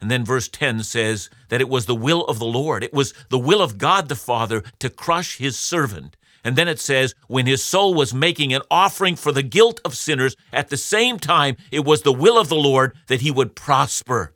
And 0.00 0.10
then 0.10 0.24
verse 0.24 0.48
10 0.48 0.82
says 0.82 1.30
that 1.48 1.60
it 1.62 1.68
was 1.70 1.86
the 1.86 1.94
will 1.94 2.24
of 2.26 2.38
the 2.38 2.44
Lord, 2.44 2.84
it 2.84 2.92
was 2.92 3.14
the 3.30 3.38
will 3.38 3.62
of 3.62 3.78
God 3.78 4.08
the 4.08 4.14
Father 4.14 4.62
to 4.78 4.90
crush 4.90 5.38
his 5.38 5.58
servant 5.58 6.16
and 6.46 6.54
then 6.54 6.68
it 6.68 6.78
says, 6.78 7.16
when 7.26 7.46
his 7.46 7.60
soul 7.60 7.92
was 7.92 8.14
making 8.14 8.54
an 8.54 8.62
offering 8.70 9.16
for 9.16 9.32
the 9.32 9.42
guilt 9.42 9.80
of 9.84 9.96
sinners, 9.96 10.36
at 10.52 10.68
the 10.68 10.76
same 10.76 11.18
time, 11.18 11.56
it 11.72 11.84
was 11.84 12.02
the 12.02 12.12
will 12.12 12.38
of 12.38 12.48
the 12.48 12.54
Lord 12.54 12.96
that 13.08 13.22
he 13.22 13.32
would 13.32 13.56
prosper. 13.56 14.32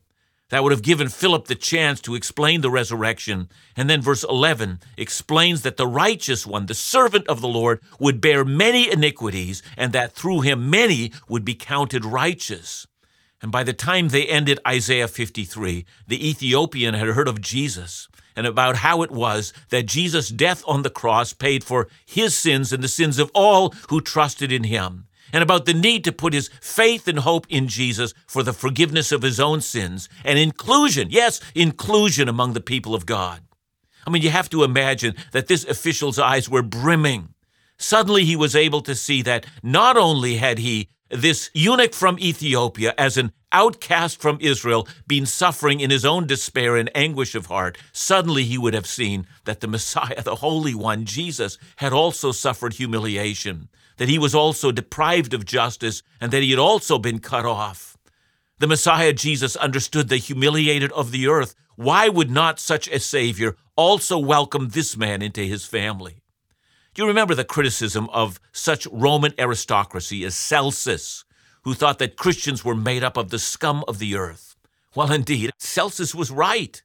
That 0.49 0.65
would 0.65 0.73
have 0.73 0.83
given 0.83 1.09
Philip 1.09 1.47
the 1.47 1.55
chance 1.55 2.01
to 2.01 2.17
explain 2.17 2.63
the 2.63 2.71
resurrection. 2.71 3.49
And 3.77 3.89
then 3.89 4.03
verse 4.03 4.25
11 4.25 4.81
explains 4.97 5.63
that 5.63 5.77
the 5.77 5.87
righteous 5.87 6.45
one, 6.45 6.67
the 6.67 6.75
servant 6.75 7.29
of 7.29 7.41
the 7.41 7.47
Lord, 7.47 7.81
would 8.01 8.21
bear 8.21 8.45
many 8.45 8.91
iniquities, 8.91 9.63
and 9.77 9.93
that 9.93 10.11
through 10.13 10.41
him 10.41 10.69
many 10.69 11.13
would 11.29 11.45
be 11.45 11.55
counted 11.55 12.05
righteous. 12.05 12.89
And 13.41 13.53
by 13.53 13.63
the 13.63 13.73
time 13.73 14.09
they 14.09 14.27
ended 14.27 14.59
Isaiah 14.67 15.07
53, 15.07 15.87
the 16.09 16.29
Ethiopian 16.29 16.95
had 16.95 17.11
heard 17.11 17.29
of 17.29 17.41
Jesus 17.41 18.09
and 18.37 18.47
about 18.47 18.77
how 18.77 19.03
it 19.03 19.11
was 19.11 19.53
that 19.71 19.87
Jesus' 19.87 20.29
death 20.29 20.63
on 20.67 20.83
the 20.83 20.91
cross 20.91 21.33
paid 21.33 21.65
for 21.65 21.89
his 22.07 22.37
sins 22.37 22.73
and 22.73 22.83
the 22.83 22.89
sins 22.89 23.19
of 23.19 23.31
all 23.35 23.75
who 23.89 24.01
trusted 24.01 24.53
in 24.53 24.65
him, 24.65 25.07
and 25.33 25.43
about 25.43 25.65
the 25.65 25.75
need 25.75 26.05
to 26.05 26.13
put 26.13 26.33
his 26.33 26.49
faith 26.61 27.07
and 27.07 27.21
hope 27.21 27.47
in 27.49 27.69
Jesus 27.69 28.15
for 28.27 28.43
the 28.43 28.53
forgiveness 28.53 29.13
of 29.13 29.23
his 29.23 29.39
own 29.39 29.61
sins 29.61 30.09
and 30.25 30.39
inclusion, 30.39 31.09
yes, 31.11 31.41
inclusion 31.55 32.29
among 32.29 32.53
the 32.53 32.61
people 32.61 32.95
of 32.95 33.07
God. 33.07 33.43
I 34.07 34.11
mean, 34.11 34.23
you 34.23 34.31
have 34.31 34.51
to 34.51 34.65
imagine 34.65 35.15
that 35.33 35.47
this 35.47 35.65
official's 35.65 36.19
eyes 36.19 36.49
were 36.49 36.63
brimming. 36.63 37.35
Suddenly 37.79 38.25
he 38.25 38.37
was 38.37 38.57
able 38.57 38.81
to 38.83 38.95
see 38.95 39.23
that 39.23 39.47
not 39.63 39.97
only 39.97 40.37
had 40.37 40.59
he 40.59 40.89
this 41.11 41.51
eunuch 41.55 41.93
from 41.93 42.19
Ethiopia, 42.19 42.95
as 42.97 43.17
an 43.17 43.33
outcast 43.53 44.21
from 44.21 44.39
Israel, 44.41 44.87
been 45.07 45.27
suffering 45.27 45.81
in 45.81 45.91
his 45.91 46.05
own 46.05 46.27
despair 46.27 46.77
and 46.77 46.91
anguish 46.95 47.35
of 47.35 47.47
heart, 47.47 47.79
suddenly 47.93 48.45
he 48.45 48.59
would 48.59 48.75
have 48.75 48.87
seen 48.87 49.27
that 49.45 49.61
the 49.61 49.69
Messiah, 49.69 50.23
the 50.25 50.37
Holy 50.37 50.75
One, 50.75 51.05
Jesus, 51.05 51.59
had 51.77 51.93
also 51.93 52.33
suffered 52.33 52.75
humiliation, 52.75 53.69
that 53.97 54.09
he 54.09 54.19
was 54.19 54.35
also 54.35 54.73
deprived 54.73 55.35
of 55.35 55.45
justice, 55.45 56.03
and 56.21 56.33
that 56.33 56.43
he 56.43 56.51
had 56.51 56.59
also 56.59 56.99
been 56.99 57.19
cut 57.19 57.45
off. 57.45 57.97
The 58.59 58.67
Messiah 58.67 59.15
Jesus 59.15 59.57
understood 59.57 60.09
the 60.09 60.19
humiliated 60.19 60.93
of 60.93 61.13
the 61.13 61.29
earth. 61.29 61.55
Why 61.77 62.11
would 62.11 62.31
not 62.31 62.61
such 62.61 62.89
a 62.89 63.01
Savior 63.01 63.57
also 63.75 64.19
welcome 64.19 64.69
this 64.69 64.99
man 64.99 65.23
into 65.23 65.41
his 65.41 65.65
family? 65.65 66.23
Do 66.93 67.03
you 67.03 67.09
remember 67.09 67.35
the 67.35 67.45
criticism 67.45 68.11
of 68.11 68.39
such 68.53 68.87
Roman 68.93 69.33
aristocracy 69.39 70.25
as 70.25 70.35
Celsus, 70.35 71.25
who 71.63 71.75
thought 71.75 71.99
that 71.99 72.17
Christians 72.17 72.65
were 72.65 72.75
made 72.75 73.05
up 73.05 73.17
of 73.17 73.31
the 73.31 73.39
scum 73.39 73.85
of 73.87 73.99
the 73.99 74.17
earth? 74.17 74.57
Well, 74.95 75.13
indeed, 75.13 75.51
Celsus 75.59 76.15
was 76.15 76.31
right, 76.31 76.83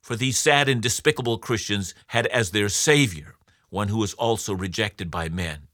for 0.00 0.16
these 0.16 0.38
sad 0.38 0.68
and 0.68 0.82
despicable 0.82 1.38
Christians 1.38 1.94
had 2.08 2.26
as 2.28 2.50
their 2.50 2.68
Savior 2.68 3.36
one 3.72 3.88
who 3.88 3.96
was 3.96 4.12
also 4.14 4.52
rejected 4.52 5.10
by 5.10 5.30
men. 5.30 5.66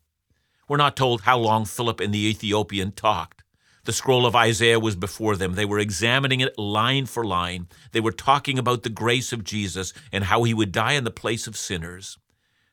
We're 0.69 0.77
not 0.77 0.97
told 0.97 1.23
how 1.23 1.39
long 1.39 1.65
Philip 1.65 1.99
and 1.99 2.15
the 2.15 2.29
Ethiopian 2.29 2.93
talked. 2.93 3.43
The 3.85 3.93
scroll 3.93 4.25
of 4.25 4.37
Isaiah 4.37 4.79
was 4.79 4.95
before 4.95 5.35
them. 5.35 5.55
They 5.55 5.65
were 5.65 5.81
examining 5.81 6.41
it 6.41 6.57
line 6.57 7.07
for 7.07 7.25
line. 7.25 7.67
They 7.93 8.01
were 8.01 8.13
talking 8.13 8.59
about 8.59 8.85
the 8.85 8.91
grace 8.91 9.33
of 9.33 9.43
Jesus 9.43 9.93
and 10.13 10.25
how 10.25 10.45
he 10.45 10.55
would 10.55 10.71
die 10.71 10.93
in 10.93 11.05
the 11.05 11.11
place 11.11 11.47
of 11.49 11.57
sinners. 11.57 12.19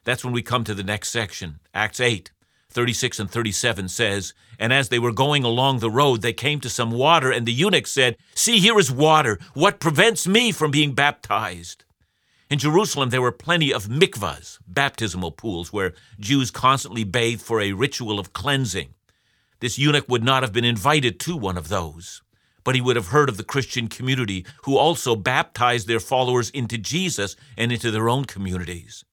That's 0.04 0.24
when 0.24 0.34
we 0.34 0.44
come 0.44 0.64
to 0.66 0.76
the 0.76 0.84
next 0.84 1.10
section. 1.10 1.60
Acts 1.74 2.00
8, 2.00 2.32
36 2.76 3.22
and 3.22 3.32
37 3.32 3.88
says, 3.88 4.34
And 4.60 4.74
as 4.74 4.90
they 4.90 5.00
were 5.00 5.14
going 5.14 5.46
along 5.46 5.80
the 5.80 5.90
road, 5.90 6.22
they 6.22 6.34
came 6.34 6.60
to 6.60 6.70
some 6.70 6.92
water, 6.92 7.32
and 7.32 7.46
the 7.46 7.54
eunuch 7.54 7.88
said, 7.88 8.18
See, 8.36 8.60
here 8.60 8.78
is 8.78 8.92
water. 8.92 9.40
What 9.54 9.80
prevents 9.80 10.28
me 10.28 10.52
from 10.52 10.72
being 10.72 10.94
baptized? 10.94 11.86
In 12.50 12.60
Jerusalem, 12.60 13.10
there 13.10 13.22
were 13.22 13.32
plenty 13.32 13.74
of 13.74 13.88
mikvahs, 13.88 14.60
baptismal 14.68 15.32
pools, 15.32 15.72
where 15.72 15.94
Jews 16.20 16.52
constantly 16.52 17.06
bathed 17.06 17.42
for 17.42 17.62
a 17.62 17.72
ritual 17.72 18.20
of 18.20 18.34
cleansing. 18.34 18.94
This 19.62 19.80
eunuch 19.80 20.10
would 20.10 20.24
not 20.24 20.44
have 20.44 20.52
been 20.52 20.66
invited 20.66 21.18
to 21.22 21.38
one 21.38 21.58
of 21.58 21.70
those, 21.70 22.22
but 22.66 22.76
he 22.76 22.82
would 22.82 22.98
have 22.98 23.08
heard 23.08 23.30
of 23.30 23.38
the 23.38 23.44
Christian 23.46 23.88
community 23.88 24.46
who 24.64 24.78
also 24.78 25.16
baptized 25.16 25.88
their 25.88 26.02
followers 26.02 26.50
into 26.50 26.78
Jesus 26.78 27.38
and 27.58 27.72
into 27.72 27.90
their 27.90 28.10
own 28.10 28.26
communities. 28.26 29.06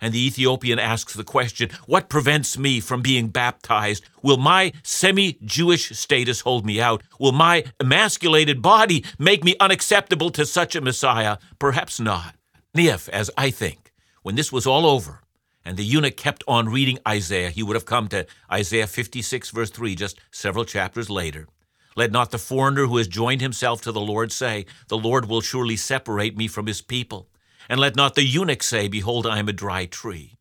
And 0.00 0.12
the 0.12 0.26
Ethiopian 0.26 0.78
asks 0.78 1.14
the 1.14 1.24
question, 1.24 1.70
What 1.86 2.08
prevents 2.08 2.58
me 2.58 2.80
from 2.80 3.00
being 3.00 3.28
baptized? 3.28 4.04
Will 4.22 4.36
my 4.36 4.72
semi 4.82 5.38
Jewish 5.44 5.96
status 5.96 6.40
hold 6.40 6.66
me 6.66 6.80
out? 6.80 7.02
Will 7.18 7.32
my 7.32 7.64
emasculated 7.80 8.60
body 8.60 9.04
make 9.18 9.42
me 9.42 9.56
unacceptable 9.58 10.30
to 10.30 10.44
such 10.44 10.76
a 10.76 10.82
Messiah? 10.82 11.38
Perhaps 11.58 11.98
not. 11.98 12.34
If, 12.74 13.08
as 13.08 13.30
I 13.38 13.50
think, 13.50 13.92
when 14.22 14.34
this 14.34 14.52
was 14.52 14.66
all 14.66 14.84
over, 14.84 15.22
and 15.64 15.76
the 15.76 15.84
eunuch 15.84 16.16
kept 16.16 16.44
on 16.46 16.68
reading 16.68 16.98
Isaiah, 17.08 17.50
he 17.50 17.62
would 17.62 17.74
have 17.74 17.86
come 17.86 18.08
to 18.08 18.26
Isaiah 18.52 18.86
56, 18.86 19.50
verse 19.50 19.70
3, 19.70 19.94
just 19.94 20.20
several 20.30 20.64
chapters 20.64 21.08
later. 21.08 21.48
Let 21.96 22.12
not 22.12 22.30
the 22.30 22.38
foreigner 22.38 22.86
who 22.86 22.98
has 22.98 23.08
joined 23.08 23.40
himself 23.40 23.80
to 23.82 23.92
the 23.92 24.00
Lord 24.00 24.30
say, 24.30 24.66
The 24.88 24.98
Lord 24.98 25.26
will 25.26 25.40
surely 25.40 25.76
separate 25.76 26.36
me 26.36 26.46
from 26.46 26.66
his 26.66 26.82
people. 26.82 27.28
And 27.68 27.80
let 27.80 27.96
not 27.96 28.14
the 28.14 28.24
eunuch 28.24 28.62
say, 28.62 28.88
Behold, 28.88 29.26
I 29.26 29.38
am 29.38 29.48
a 29.48 29.52
dry 29.52 29.86
tree. 29.86 30.38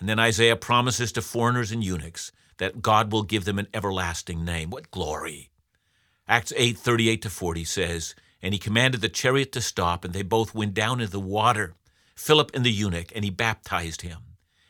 And 0.00 0.08
then 0.08 0.18
Isaiah 0.18 0.56
promises 0.56 1.12
to 1.12 1.22
foreigners 1.22 1.72
and 1.72 1.84
eunuchs 1.84 2.32
that 2.58 2.82
God 2.82 3.12
will 3.12 3.22
give 3.22 3.44
them 3.44 3.58
an 3.58 3.68
everlasting 3.74 4.44
name. 4.44 4.70
What 4.70 4.90
glory! 4.90 5.50
Acts 6.26 6.52
8 6.56 6.78
38 6.78 7.22
to 7.22 7.30
40 7.30 7.64
says, 7.64 8.14
And 8.42 8.54
he 8.54 8.58
commanded 8.58 9.00
the 9.00 9.08
chariot 9.08 9.52
to 9.52 9.60
stop, 9.60 10.04
and 10.04 10.14
they 10.14 10.22
both 10.22 10.54
went 10.54 10.74
down 10.74 11.00
into 11.00 11.12
the 11.12 11.20
water, 11.20 11.74
Philip 12.14 12.50
and 12.54 12.64
the 12.64 12.72
eunuch, 12.72 13.12
and 13.14 13.24
he 13.24 13.30
baptized 13.30 14.02
him. 14.02 14.18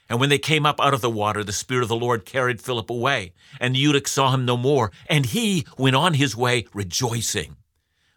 And 0.09 0.20
when 0.20 0.28
they 0.28 0.38
came 0.38 0.66
up 0.66 0.80
out 0.80 0.94
of 0.94 1.00
the 1.00 1.11
water, 1.11 1.42
the 1.42 1.52
Spirit 1.52 1.83
of 1.83 1.88
the 1.88 1.96
Lord 1.96 2.24
carried 2.26 2.61
Philip 2.61 2.90
away, 2.90 3.33
and 3.59 3.74
the 3.74 3.78
eunuch 3.78 4.07
saw 4.07 4.33
him 4.33 4.44
no 4.44 4.57
more, 4.57 4.90
and 5.07 5.26
he 5.26 5.64
went 5.78 5.96
on 5.96 6.14
his 6.14 6.37
way 6.37 6.66
rejoicing. 6.74 7.57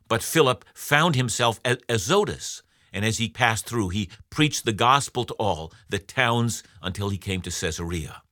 But 0.08 0.24
Philip 0.24 0.66
found 0.74 1.16
himself 1.16 1.60
at 1.64 1.82
Azotus, 1.90 2.62
and 2.98 3.06
as 3.06 3.20
he 3.20 3.30
passed 3.30 3.68
through, 3.68 3.90
he 3.90 4.10
preached 4.32 4.66
the 4.66 4.74
gospel 4.74 5.24
to 5.24 5.34
all 5.36 5.72
the 5.88 6.00
towns 6.00 6.64
until 6.82 7.10
he 7.10 7.18
came 7.20 7.42
to 7.42 7.52
Caesarea. 7.52 8.24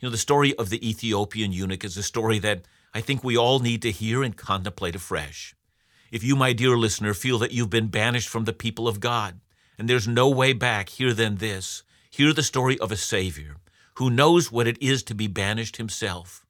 You 0.00 0.08
know, 0.08 0.10
the 0.10 0.18
story 0.18 0.52
of 0.56 0.68
the 0.68 0.84
Ethiopian 0.84 1.52
eunuch 1.52 1.84
is 1.84 1.96
a 1.96 2.02
story 2.02 2.40
that 2.40 2.66
I 2.92 3.00
think 3.00 3.22
we 3.22 3.36
all 3.36 3.60
need 3.60 3.82
to 3.82 3.92
hear 3.92 4.24
and 4.24 4.36
contemplate 4.36 4.96
afresh. 4.96 5.54
If 6.10 6.24
you, 6.24 6.34
my 6.34 6.52
dear 6.52 6.76
listener, 6.76 7.14
feel 7.14 7.38
that 7.38 7.52
you've 7.52 7.70
been 7.70 7.86
banished 7.86 8.28
from 8.28 8.46
the 8.46 8.52
people 8.52 8.88
of 8.88 8.98
God, 8.98 9.38
and 9.78 9.88
there's 9.88 10.08
no 10.08 10.28
way 10.28 10.52
back, 10.54 10.88
hear 10.88 11.12
then 11.12 11.36
this. 11.36 11.84
Hear 12.10 12.32
the 12.32 12.42
story 12.42 12.76
of 12.80 12.90
a 12.90 12.96
Savior 12.96 13.58
who 13.98 14.10
knows 14.10 14.50
what 14.50 14.66
it 14.66 14.82
is 14.82 15.04
to 15.04 15.14
be 15.14 15.28
banished 15.28 15.76
himself. 15.76 16.44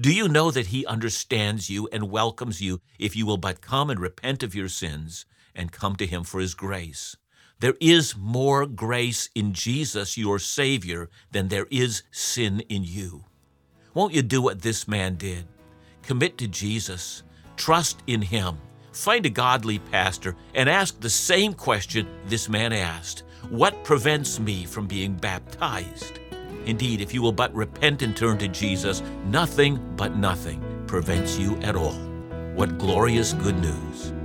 Do 0.00 0.10
you 0.10 0.28
know 0.28 0.50
that 0.50 0.68
he 0.68 0.86
understands 0.86 1.68
you 1.68 1.90
and 1.92 2.10
welcomes 2.10 2.62
you 2.62 2.80
if 2.98 3.14
you 3.14 3.26
will 3.26 3.36
but 3.36 3.60
come 3.60 3.90
and 3.90 4.00
repent 4.00 4.42
of 4.42 4.54
your 4.54 4.70
sins 4.70 5.26
and 5.56 5.72
come 5.72 5.96
to 5.96 6.06
him 6.06 6.22
for 6.22 6.40
his 6.40 6.54
grace? 6.54 7.16
There 7.58 7.74
is 7.80 8.16
more 8.16 8.66
grace 8.66 9.30
in 9.34 9.54
Jesus, 9.54 10.18
your 10.18 10.38
Savior, 10.38 11.08
than 11.32 11.48
there 11.48 11.66
is 11.70 12.02
sin 12.10 12.60
in 12.68 12.84
you. 12.84 13.24
Won't 13.94 14.12
you 14.12 14.22
do 14.22 14.42
what 14.42 14.60
this 14.60 14.86
man 14.86 15.16
did? 15.16 15.46
Commit 16.02 16.36
to 16.38 16.46
Jesus, 16.46 17.22
trust 17.56 18.02
in 18.06 18.20
him, 18.20 18.58
find 18.92 19.24
a 19.24 19.30
godly 19.30 19.78
pastor, 19.78 20.36
and 20.54 20.68
ask 20.68 21.00
the 21.00 21.10
same 21.10 21.54
question 21.54 22.06
this 22.26 22.48
man 22.48 22.72
asked 22.72 23.24
what 23.50 23.84
prevents 23.84 24.40
me 24.40 24.64
from 24.64 24.86
being 24.86 25.14
baptized? 25.14 26.18
Indeed, 26.66 27.00
if 27.00 27.14
you 27.14 27.22
will 27.22 27.32
but 27.32 27.54
repent 27.54 28.02
and 28.02 28.16
turn 28.16 28.38
to 28.38 28.48
Jesus, 28.48 29.02
nothing 29.26 29.78
but 29.96 30.16
nothing 30.16 30.60
prevents 30.88 31.38
you 31.38 31.56
at 31.58 31.76
all. 31.76 31.94
What 32.54 32.76
glorious 32.76 33.34
good 33.34 33.58
news! 33.60 34.15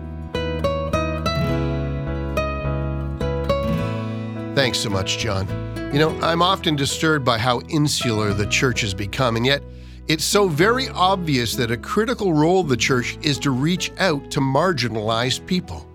Thanks 4.62 4.78
so 4.78 4.92
much, 4.92 5.18
John. 5.18 5.48
You 5.92 5.98
know, 5.98 6.12
I'm 6.22 6.44
often 6.44 6.76
disturbed 6.76 7.26
by 7.26 7.40
how 7.40 7.62
insular 7.62 8.32
the 8.32 8.46
church 8.46 8.82
has 8.82 8.94
become, 8.94 9.36
and 9.36 9.44
yet 9.44 9.64
it's 10.08 10.24
so 10.24 10.48
very 10.48 10.88
obvious 10.90 11.56
that 11.56 11.72
a 11.72 11.78
critical 11.78 12.32
role 12.32 12.60
of 12.60 12.70
the 12.70 12.78
church 12.78 13.18
is 13.24 13.40
to 13.40 13.50
reach 13.50 13.92
out 13.98 14.30
to 14.30 14.40
marginalized 14.40 15.48
people. 15.48 15.90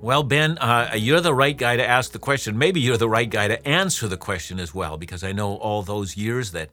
Well, 0.00 0.22
Ben, 0.22 0.56
uh, 0.56 0.92
you're 0.96 1.20
the 1.20 1.34
right 1.34 1.54
guy 1.54 1.76
to 1.76 1.86
ask 1.86 2.12
the 2.12 2.18
question. 2.18 2.56
Maybe 2.56 2.80
you're 2.80 2.96
the 2.96 3.10
right 3.10 3.28
guy 3.28 3.46
to 3.46 3.68
answer 3.68 4.08
the 4.08 4.16
question 4.16 4.58
as 4.58 4.74
well, 4.74 4.96
because 4.96 5.22
I 5.22 5.32
know 5.32 5.56
all 5.56 5.82
those 5.82 6.16
years 6.16 6.52
that 6.52 6.70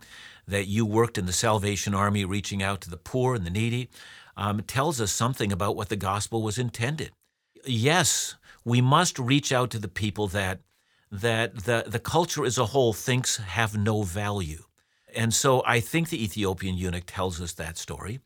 that 0.47 0.67
you 0.67 0.85
worked 0.85 1.17
in 1.17 1.25
the 1.25 1.33
Salvation 1.33 1.93
Army, 1.93 2.23
reaching 2.23 2.63
out 2.63 2.79
to 2.79 2.89
the 2.89 2.95
poor 2.95 3.35
and 3.35 3.45
the 3.45 3.51
needy, 3.51 3.89
um, 4.37 4.61
tells 4.61 5.01
us 5.01 5.11
something 5.11 5.51
about 5.51 5.75
what 5.75 5.89
the 5.89 5.97
gospel 5.97 6.41
was 6.41 6.57
intended. 6.57 7.11
Yes, 7.65 8.35
we 8.63 8.79
must 8.79 9.19
reach 9.19 9.51
out 9.51 9.69
to 9.71 9.79
the 9.79 9.89
people 9.89 10.29
that 10.29 10.61
that 11.11 11.65
the 11.65 11.85
the 11.87 11.99
culture 11.99 12.45
as 12.45 12.57
a 12.57 12.67
whole 12.67 12.93
thinks 12.93 13.37
have 13.37 13.77
no 13.77 14.03
value, 14.03 14.63
and 15.15 15.33
so 15.33 15.63
I 15.65 15.79
think 15.79 16.09
the 16.09 16.23
Ethiopian 16.23 16.75
eunuch 16.77 17.05
tells 17.07 17.39
us 17.41 17.53
that 17.53 17.77
story. 17.77 18.19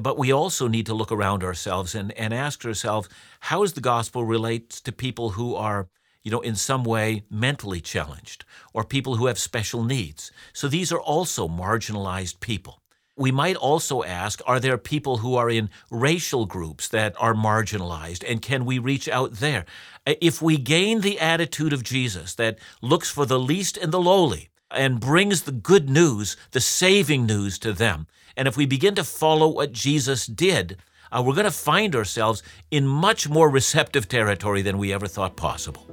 But 0.00 0.18
we 0.18 0.32
also 0.32 0.66
need 0.66 0.86
to 0.86 0.94
look 0.94 1.12
around 1.12 1.44
ourselves 1.44 1.94
and, 1.94 2.10
and 2.18 2.34
ask 2.34 2.64
ourselves, 2.64 3.08
how 3.38 3.60
does 3.60 3.74
the 3.74 3.80
gospel 3.80 4.24
relate 4.24 4.70
to 4.70 4.90
people 4.90 5.30
who 5.30 5.54
are, 5.54 5.88
you 6.24 6.30
know, 6.32 6.40
in 6.40 6.56
some 6.56 6.82
way 6.82 7.22
mentally 7.30 7.80
challenged 7.80 8.44
or 8.74 8.82
people 8.82 9.14
who 9.14 9.26
have 9.26 9.38
special 9.38 9.84
needs? 9.84 10.32
So 10.52 10.66
these 10.66 10.90
are 10.90 11.00
also 11.00 11.46
marginalized 11.46 12.40
people. 12.40 12.82
We 13.16 13.30
might 13.30 13.54
also 13.54 14.02
ask, 14.02 14.42
are 14.44 14.58
there 14.58 14.76
people 14.76 15.18
who 15.18 15.36
are 15.36 15.48
in 15.48 15.70
racial 15.88 16.46
groups 16.46 16.88
that 16.88 17.14
are 17.20 17.32
marginalized 17.32 18.24
and 18.28 18.42
can 18.42 18.64
we 18.64 18.80
reach 18.80 19.08
out 19.08 19.34
there? 19.34 19.66
If 20.06 20.40
we 20.40 20.56
gain 20.56 21.00
the 21.00 21.18
attitude 21.18 21.72
of 21.72 21.82
Jesus 21.82 22.34
that 22.36 22.58
looks 22.80 23.10
for 23.10 23.26
the 23.26 23.40
least 23.40 23.76
and 23.76 23.92
the 23.92 24.00
lowly, 24.00 24.50
and 24.70 25.00
brings 25.00 25.42
the 25.42 25.52
good 25.52 25.88
news, 25.88 26.36
the 26.52 26.60
saving 26.60 27.26
news 27.26 27.58
to 27.60 27.72
them, 27.72 28.06
and 28.36 28.46
if 28.46 28.56
we 28.56 28.66
begin 28.66 28.94
to 28.96 29.04
follow 29.04 29.48
what 29.48 29.72
Jesus 29.72 30.26
did, 30.26 30.76
uh, 31.10 31.22
we're 31.24 31.34
going 31.34 31.44
to 31.44 31.50
find 31.50 31.94
ourselves 31.94 32.42
in 32.70 32.86
much 32.86 33.28
more 33.28 33.48
receptive 33.48 34.08
territory 34.08 34.62
than 34.62 34.78
we 34.78 34.92
ever 34.92 35.06
thought 35.06 35.36
possible. 35.36 35.88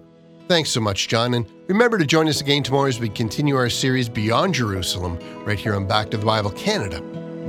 Thanks 0.48 0.72
so 0.72 0.82
much, 0.82 1.08
John. 1.08 1.36
And 1.36 1.46
remember 1.68 1.98
to 1.98 2.06
join 2.06 2.28
us 2.28 2.42
again 2.42 2.64
tomorrow 2.64 2.88
as 2.88 3.00
we 3.00 3.10
continue 3.10 3.56
our 3.56 3.70
series 3.70 4.10
Beyond 4.10 4.54
Jerusalem, 4.54 5.18
right 5.46 5.58
here 5.58 5.76
on 5.76 5.88
Back 5.88 6.10
to 6.12 6.18
the 6.18 6.26
Bible 6.26 6.52
Canada. 6.52 7.02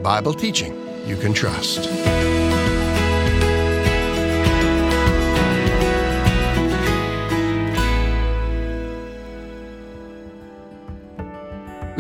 Bible 0.03 0.35
teaching 0.35 0.81
you 1.07 1.17
can 1.17 1.35
trust. 1.35 1.89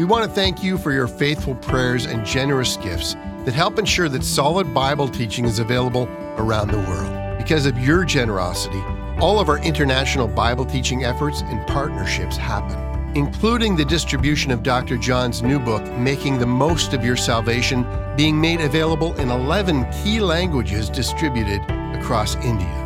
We 0.05 0.11
want 0.11 0.27
to 0.27 0.31
thank 0.31 0.62
you 0.62 0.77
for 0.77 0.93
your 0.93 1.07
faithful 1.07 1.55
prayers 1.55 2.05
and 2.05 2.27
generous 2.27 2.77
gifts 2.77 3.14
that 3.47 3.55
help 3.55 3.79
ensure 3.79 4.11
that 4.11 4.23
solid 4.23 4.75
Bible 4.75 5.09
teaching 5.09 5.47
is 5.47 5.61
available 5.61 6.09
around 6.37 6.71
the 6.71 6.79
world. 6.81 7.38
Because 7.38 7.64
of 7.64 7.79
your 7.79 8.05
generosity, 8.05 8.83
all 9.19 9.40
of 9.40 9.49
our 9.49 9.57
international 9.61 10.29
Bible 10.29 10.67
teaching 10.67 11.07
efforts 11.07 11.40
and 11.40 11.67
partnerships 11.67 12.37
happen, 12.37 12.77
including 13.17 13.77
the 13.77 13.85
distribution 13.87 14.51
of 14.51 14.62
Dr. 14.62 14.99
John's 14.99 15.43
new 15.43 15.59
book, 15.59 15.83
Making 15.97 16.37
the 16.37 16.47
Most 16.47 16.93
of 16.93 17.03
Your 17.03 17.17
Salvation, 17.17 17.87
being 18.14 18.38
made 18.38 18.61
available 18.61 19.19
in 19.19 19.31
11 19.31 19.90
key 19.90 20.21
languages 20.21 20.90
distributed 20.90 21.62
across 21.99 22.37
India. 22.45 22.84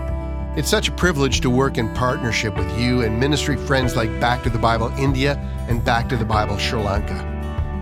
It's 0.56 0.68
such 0.68 0.88
a 0.88 0.92
privilege 0.92 1.40
to 1.42 1.50
work 1.50 1.78
in 1.78 1.94
partnership 1.94 2.56
with 2.56 2.80
you 2.80 3.02
and 3.02 3.20
ministry 3.20 3.56
friends 3.56 3.94
like 3.94 4.18
Back 4.18 4.42
to 4.42 4.50
the 4.50 4.58
Bible 4.58 4.92
India 4.98 5.36
and 5.68 5.84
Back 5.84 6.08
to 6.08 6.16
the 6.16 6.24
Bible 6.24 6.58
Sri 6.58 6.80
Lanka. 6.80 7.14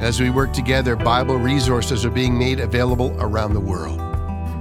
As 0.02 0.20
we 0.20 0.28
work 0.28 0.52
together, 0.52 0.94
Bible 0.94 1.38
resources 1.38 2.04
are 2.04 2.10
being 2.10 2.36
made 2.36 2.60
available 2.60 3.16
around 3.18 3.54
the 3.54 3.60
world. 3.60 3.98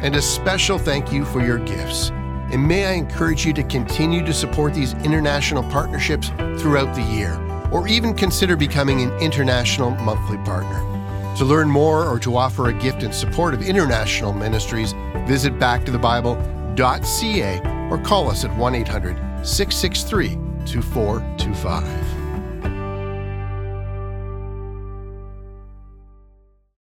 And 0.02 0.16
a 0.16 0.22
special 0.22 0.78
thank 0.78 1.12
you 1.12 1.26
for 1.26 1.44
your 1.44 1.58
gifts. 1.58 2.12
And 2.52 2.66
may 2.66 2.86
I 2.86 2.94
encourage 2.94 3.46
you 3.46 3.52
to 3.54 3.64
continue 3.64 4.24
to 4.24 4.34
support 4.34 4.74
these 4.74 4.94
international 5.04 5.64
partnerships 5.64 6.30
throughout 6.62 6.96
the 6.96 7.02
year, 7.02 7.38
or 7.70 7.86
even 7.88 8.14
consider 8.14 8.56
becoming 8.56 9.02
an 9.02 9.12
international 9.18 9.92
monthly 9.92 10.38
partner. 10.46 10.80
To 11.38 11.44
learn 11.44 11.70
more 11.70 12.08
or 12.08 12.18
to 12.20 12.38
offer 12.38 12.70
a 12.70 12.74
gift 12.74 13.04
in 13.04 13.12
support 13.12 13.54
of 13.54 13.62
international 13.62 14.32
ministries, 14.32 14.94
visit 15.28 15.60
backtothebible.ca 15.60 17.75
or 17.90 17.98
call 18.00 18.30
us 18.30 18.44
at 18.46 18.56
1 18.58 18.76
800 18.76 19.16
663 19.46 20.30
2425. 20.66 22.15